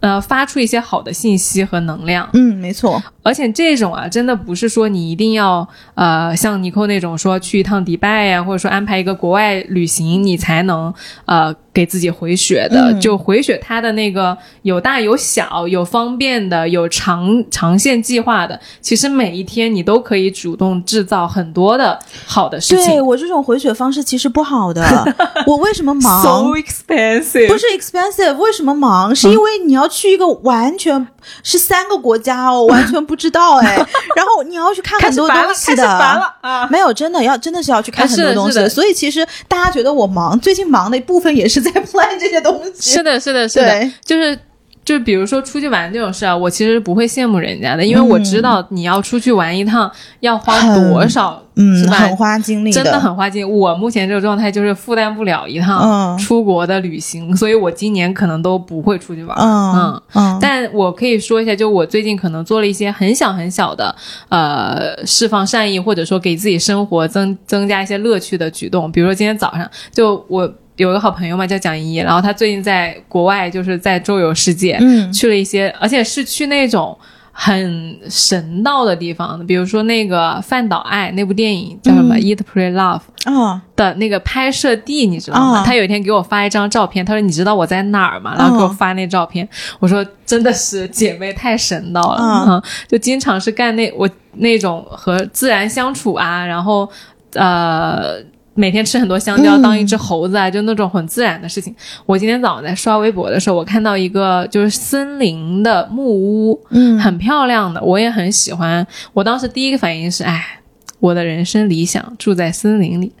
[0.00, 10.92] 呃，发出一些好的信息和能量，嗯，没错，而且这种啊，真的不是说你一定要呃像尼寇那种说去一趟迪拜呀、或者说安排一个国外旅行，你才能
[11.26, 12.90] 呃给自己回血的。
[12.92, 18.58] 嗯就回血它的那个有大有小，有方便的，有长长线计划的。
[18.80, 23.02] 其实每一天你都可以主动制造很多的好的事情对。
[23.02, 24.82] 我这种回血方式其实不好的。
[25.46, 29.14] 我为什么忙 So expensive，不是 expensive，为什么忙？
[29.14, 31.06] 是因为你要去一个完全
[31.42, 33.76] 是三个国家哦， 完全不知道哎。
[34.16, 36.66] 然后你要去看很多东西的，开始烦了啊！
[36.70, 42.92] 没有，真的要真的是要去看很多东西所以其实大家觉得我忙，最近忙的一部分也是在 plan 这些东西。
[42.92, 44.38] 是的，是的，是的，就是。
[44.86, 49.90] 就比如说出去玩这种事啊，我其实不会羡慕人家的，因为我知道你要出去玩一趟
[50.20, 53.50] 要花多少，嗯，是吧很花精力真的很花精力。
[53.50, 59.36] 我目前这个状态就是负担不了一趟嗯出国的旅行，所以我今年可能都不会出去玩。
[59.36, 63.92] 嗯嗯，但我可以说一下，就我最近可能做了一些很小很小的，
[64.28, 68.92] 呃，释放善意，或者说给自己生活增增加一些乐趣的举动。
[68.92, 76.96] 比如说今天早上，就我有个好朋友嘛，叫蒋一，然后他最近在国外就是在周游世界，嗯去了一些，而且是去那种。
[77.38, 83.00] 很神道的地方，比如说那个《饭岛爱》那部电影叫什么《嗯 Eat Pray Love》
[83.30, 85.58] 啊的那个拍摄地，你知道吗？
[85.60, 89.46] 啊他有一天给我发一张照片，他说：“你知道我在哪儿吗？”然后给我发那照片，
[89.80, 96.88] 我说：“真的是姐妹太神道了，啊嗯， 就经常是干那我那种和自然相处啊，然后
[97.34, 98.14] 呃。”
[98.56, 101.72] 每天吃很多香蕉，嗯当一只猴子啊，就那种很自然的事情。
[102.06, 108.84] 我今天早上在刷微博的时候，我看到一个就是森林的木屋，嗯很漂亮的，我也很喜欢。
[109.12, 110.60] 我当时第一个反应是，哎，
[110.98, 113.12] 我的人生理想住在森林里。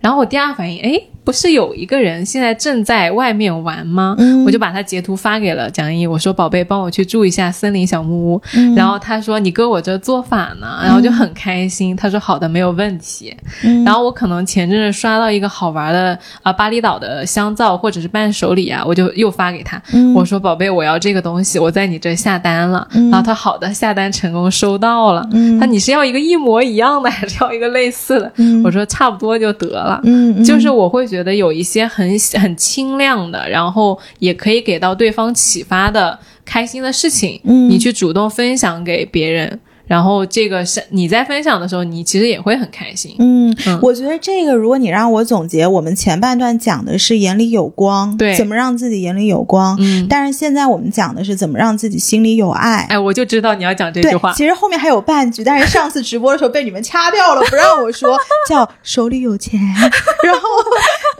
[0.00, 4.14] 然后我第二反应，哎，不是有一个人现在正在外面玩吗？
[4.18, 8.42] 嗯我就把他截图发给了蒋毅，我说：“宝贝，帮我去住一下森林小木屋。
[8.54, 13.34] 嗯然后他说：“你搁我这做法呢？”然后就很开心，他说：“好的，没有问题。
[13.62, 22.86] 嗯然后我可能前阵子刷到一个好玩的啊、巴厘岛的香皂或者是伴手礼啊，我就又发给他，嗯我说：“宝贝，我要这个东西，我在你这下单了。
[23.10, 25.26] 然后他好的，下单成功收到了。
[25.32, 28.30] 嗯他你是要一个一模一样的，还是要一个类似的？
[28.36, 30.02] 嗯我说差不多就得了。
[30.44, 37.70] 就是我会觉得有一些很很清亮的，然后也可以给到对方启发的开心的事情，嗯。
[37.70, 43.14] 你去主动分享给别人，然后这个是你在分享的时候，你其实也会很开心。
[43.18, 49.76] 嗯嗯，我觉得这个，如果你让我总结，我们前半段讲的是眼里有光，对怎么让自己眼里有光。
[49.80, 52.86] 嗯，但是现在我们讲的是怎么让自己心里有爱。
[52.88, 54.32] 哎，我就知道你要讲这句话，。
[54.32, 58.18] 其实后面还有半句，但是上次直播的时候被你们掐掉了，不让我说，
[58.48, 59.60] 叫手里有钱。
[60.24, 60.48] 然后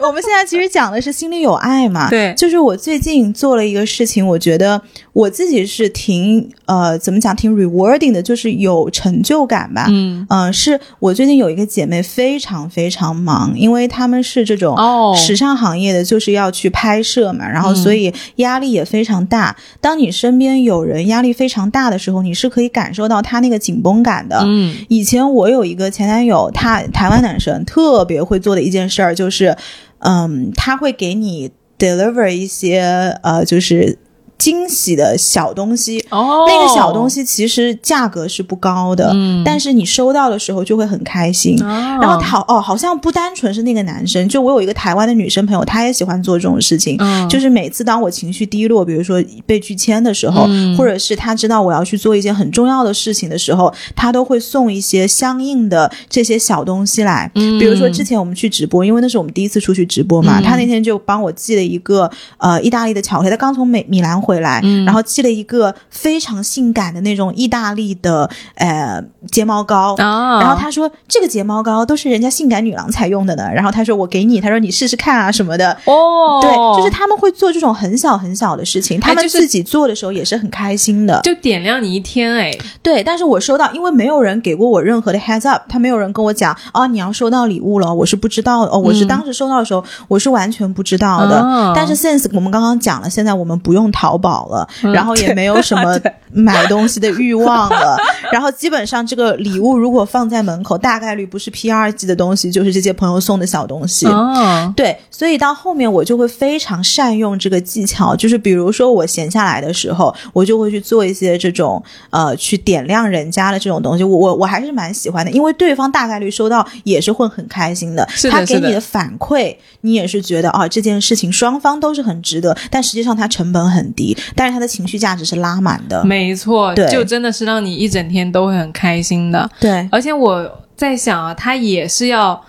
[0.07, 2.09] 我们现在其实讲的是心里有爱嘛。
[2.09, 4.81] 对就是我最近做了一个事情，我觉得
[5.13, 9.85] 我自己是挺呃，怎么讲，挺 rewarding 的，就是有成就感吧。
[9.89, 19.55] 嗯，嗯、是我最近有一个姐妹非常非常忙，因为她们是这种哦时尚行业的，就是要去拍摄嘛，然后所以压力也非常大。
[19.79, 24.41] 当你身边有人压力非常大的时候，你是可以感受到他那个紧绷感的。
[24.45, 29.55] 嗯以前我有一个前男友，他台湾男生特别会做的一件事儿就是，
[29.99, 33.97] 嗯，他会给你 deliver 一些呃，就是
[34.37, 36.03] 惊喜的小东西。
[36.09, 41.61] 哦，那个小东西其实价格是不高的，嗯但是你收到的时候就会很开心。
[41.63, 41.67] 哦，
[42.01, 46.97] 然后好哦，好像不单纯是那个男生，就我有一个台湾的女生朋友，她也喜欢做这种事情。
[46.99, 57.31] 嗯就是每次当我情绪低落，比如说被拒签的时候，嗯或者是她知道我要去做一件很重要的事情的时候，她都会送一些相应的这些小东西来。
[57.35, 69.01] 嗯比如说之前我们去直播，因为那是我们第一次出去直播嘛，嗯她那天就帮我寄了一个呃意大利的巧克力，她刚从美米兰回来，嗯然后寄了一个非常性感的那种意大利的呃
[69.31, 69.95] 睫毛膏。
[69.97, 81.21] 啊，然后他说：“这个睫毛膏都是人家性感女郎才用的呢。”然后他说：“我给你。”他说：“你试试看啊什么的。”哦，对，就是他们会做这种很小很小的事情，他们自己做的时候也是很开心的。
[81.23, 82.51] 就点亮你一天哎，
[82.81, 91.41] 对，但是我收到，因为没有人给过我任何的 heads up，他没有人跟我讲哦，你要收到礼物了，我是不知道的哦，我是当时收到的时候，我是完全不知道的。
[91.41, 95.99] 哦但是 since 我们刚刚讲了，现在我们不用淘宝了，然后也没有什么
[96.31, 97.97] 买东西的欲望了，
[98.31, 104.07] 然后基本上这个礼物如果放在门口，大概率不是 PR 级的东西，就是这些朋友送的小东西。
[104.07, 118.07] 哦，对，所以到后面我就会非常善用这个技巧，就是比如说我闲下来的时候，我就会去做一些这种呃去点亮人家的这种东西，我我我还是蛮喜欢的，因为对方大概率收到也是会很开心的。
[118.31, 118.81] 他给你的。
[118.85, 124.04] 反馈，你也是觉得啊这件事情双方都是很值得，但实际上它成本很低，
[124.35, 129.49] 但是他的情绪价值是拉满的，没错，对就真的是让你一整天都会很开心的。
[129.59, 132.43] 对而且我在想啊，他也是要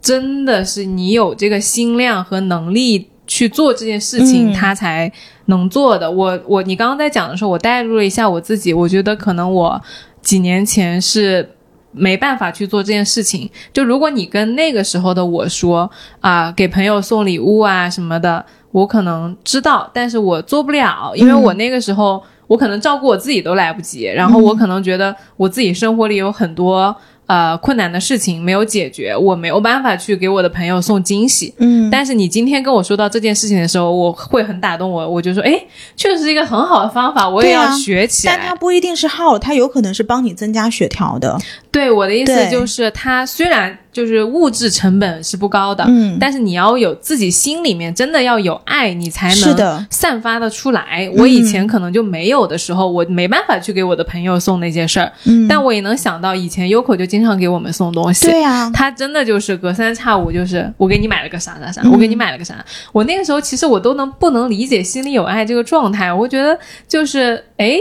[0.00, 5.12] 真的是你有这个心量和能力去做这件事情，嗯他才
[5.46, 6.10] 能做的。
[6.10, 9.82] 我我你刚刚在讲的时候，我代入了一下我自己，我觉得可能我
[10.22, 11.50] 几年前是。
[11.98, 13.48] 没办法去做这件事情。
[13.72, 15.90] 就如果你跟那个时候的我说
[16.20, 18.44] 啊，给朋友送礼物啊什么的，
[18.76, 31.54] 我可能知道，但是我做不了，因为我那个时候我可能照顾我自己都来不及，然后我可能觉得我自己生活里有很多呃困难的事情没有解决，我没有办法去给我的朋友送惊喜。
[31.56, 35.58] 嗯，但是你今天跟我说到这件事情的时候，我会很打动我，我就说，哎，
[35.96, 38.36] 确实是一个很好的方法，我也要学起来。
[38.36, 41.38] 但它不一定是耗，它有可能是帮你增加血条的，
[41.76, 46.16] 对我的意思就是，它虽然就是物质成本是不高的，嗯。
[46.18, 51.10] 但是你要有自己心里面真的要有爱，你才能散发的出来。
[51.18, 58.26] 我以前可能就没有的时候，我没办法去给我的朋友送那些事儿，嗯，但我也能想到以前 Yoko 就经常给我们送东西。
[58.26, 61.92] 对啊，他真的就是隔三差五，就是我给你买了个啥啥啥，嗯。
[61.92, 62.64] 我给你买了个啥。
[62.92, 66.58] 我那个时候其实我都能不能理解心里有爱这个状态，我觉得
[66.88, 67.76] 就是哎，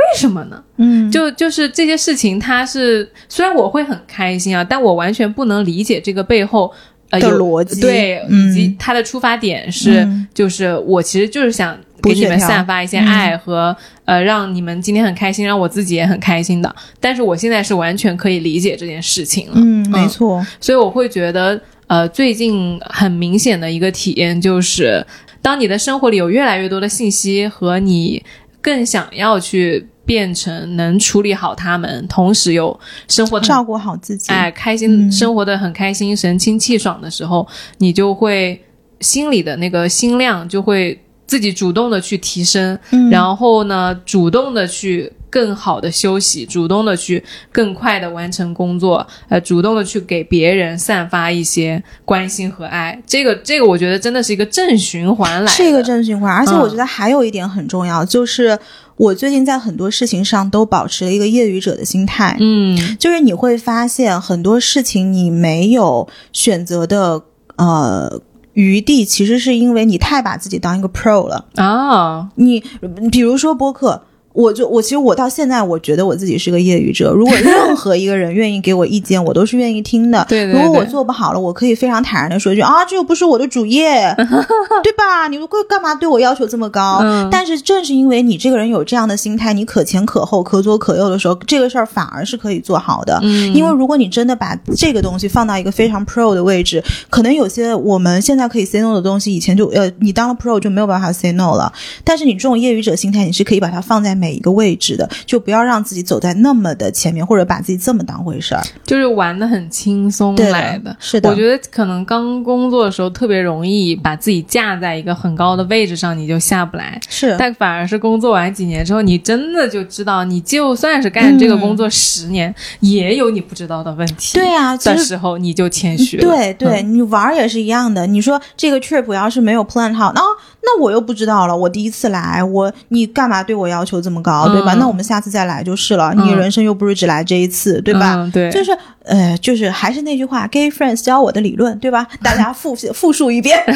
[0.00, 0.62] 为什么呢？
[0.78, 6.72] 嗯，就就是这些事情，它是虽然我会很开心啊，但我完全不能理解这个背后。
[7.10, 7.80] 呃，的有逻辑。
[7.80, 10.28] 对，嗯以及它的出发点是，嗯。
[10.32, 16.72] 就是我其实就是想给你们散发一些嗯爱和、呃，让你们今天很开心，让我自己也很开心的。
[17.00, 25.04] 但是我现在是完全可以理解这件事情了，嗯，没错，所以我会觉得，呃，最近很明显的一个体验就是，
[25.42, 28.22] 当你的生活里有越来越多的信息和你
[28.62, 35.12] 更想要去变成能处理好他们，同时又生活的照顾好自己，哎开心、嗯。
[35.12, 37.46] 生活的很开心、神清气爽的时候，
[37.78, 38.60] 你就会
[38.98, 43.08] 心里的那个心量就会自己主动的去提升，嗯。
[43.08, 53.00] 然后呢，主动的去更好的休息，主动的去更快的完成工作，呃，主动的去给别人散发一些关心和爱。
[53.06, 58.58] 这个这个，我觉得真的是一个正循环来的，是一个正循环，而且嗯我觉得还有一点很重要，就是
[59.00, 67.22] 我最近在很多事情上都保持了一个业余者的心态，嗯就是你会发现很多事情你没有选择的
[67.56, 68.20] 呃
[68.52, 71.46] 余地，其实是因为你太把自己当一个 pro 了。
[71.54, 72.62] 啊，你
[73.10, 74.02] 比如说播客。
[74.32, 80.24] 我就我其实我到现在我觉得我自己是个业余者，如果任何一个人愿意给我意见，我都是愿意听的。
[80.30, 84.14] 对对如果我做不好了，我可以非常坦然的说一句啊，这又不是我的主业，
[84.84, 85.26] 对吧？
[85.28, 87.00] 你会干嘛对我要求这么高？
[87.02, 93.18] 嗯但是正是因为你这个人有这样的心态，你可前可后、可左可右的时候，这个事儿反而是可以做好的。
[93.22, 101.72] 嗯，因为如果你真的把这个东西放到一个非常 pro 的位置，可能有些我们现在可以 say no 的东西，以前就呃，你当了 pro 就没有办法 say no 了。
[102.04, 108.62] 但是你这种业余者心态，你是可以把它放在每一个位置的，就不要让自己走在那么的前面，或者把自己这么当回事儿。
[108.84, 110.94] 就是玩的很轻松来的。
[111.00, 117.00] 是的我觉得可能刚工作的时候特别容易把自己架在一个很高的位置上，你就下不来。
[117.08, 124.36] 是，但反而是工作完几年之后，你真的就知道，你就算是干这个工作十年，也有你不知道的问题。
[124.36, 126.22] 对呀、其实的时候你就谦虚了。
[126.22, 128.06] 对对，你玩也是一样的。
[128.06, 130.20] 你说这个 trip 要是没有 plan 好，那、
[130.62, 131.56] 那我又不知道了。
[131.56, 134.74] 我第一次来，我你干嘛对我要求这么高，对吧？
[134.74, 136.12] 嗯那我们下次再来就是了。
[136.16, 138.14] 你嗯人生又不是只来这一次，对吧？
[138.16, 142.06] 嗯对，就是呃，就是还是那句话，gay friends 教我的理论，对吧？
[142.24, 143.62] 大家复复述一遍。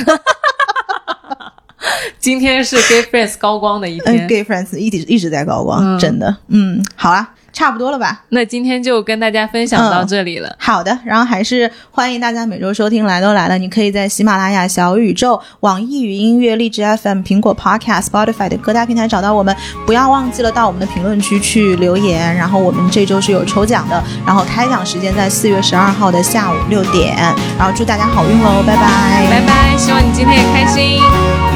[2.18, 4.26] 今天是 Gay Friends 高光的一嗯天。
[4.26, 6.34] ，gay friends 一直一直在高光，嗯真的。
[6.48, 8.22] 嗯，好啦，差不多了吧？
[8.28, 10.54] 那今天就跟大家分享到嗯这里了。
[10.58, 19.56] 好的，然后还是欢迎大家每周收听《来都来了》，你可以在喜马拉雅、小宇宙、网易云音乐、荔枝 FM、苹果 Podcast、Spotify 的各大平台找到我们。
[19.86, 22.34] 不要忘记了到我们的评论区去留言。
[22.34, 27.16] 然后我们这周是有抽奖的，然后开奖时间在四月十二号的下午六点。
[27.56, 31.53] 然后祝大家好运喽，拜拜，拜拜，希望你今天也开心。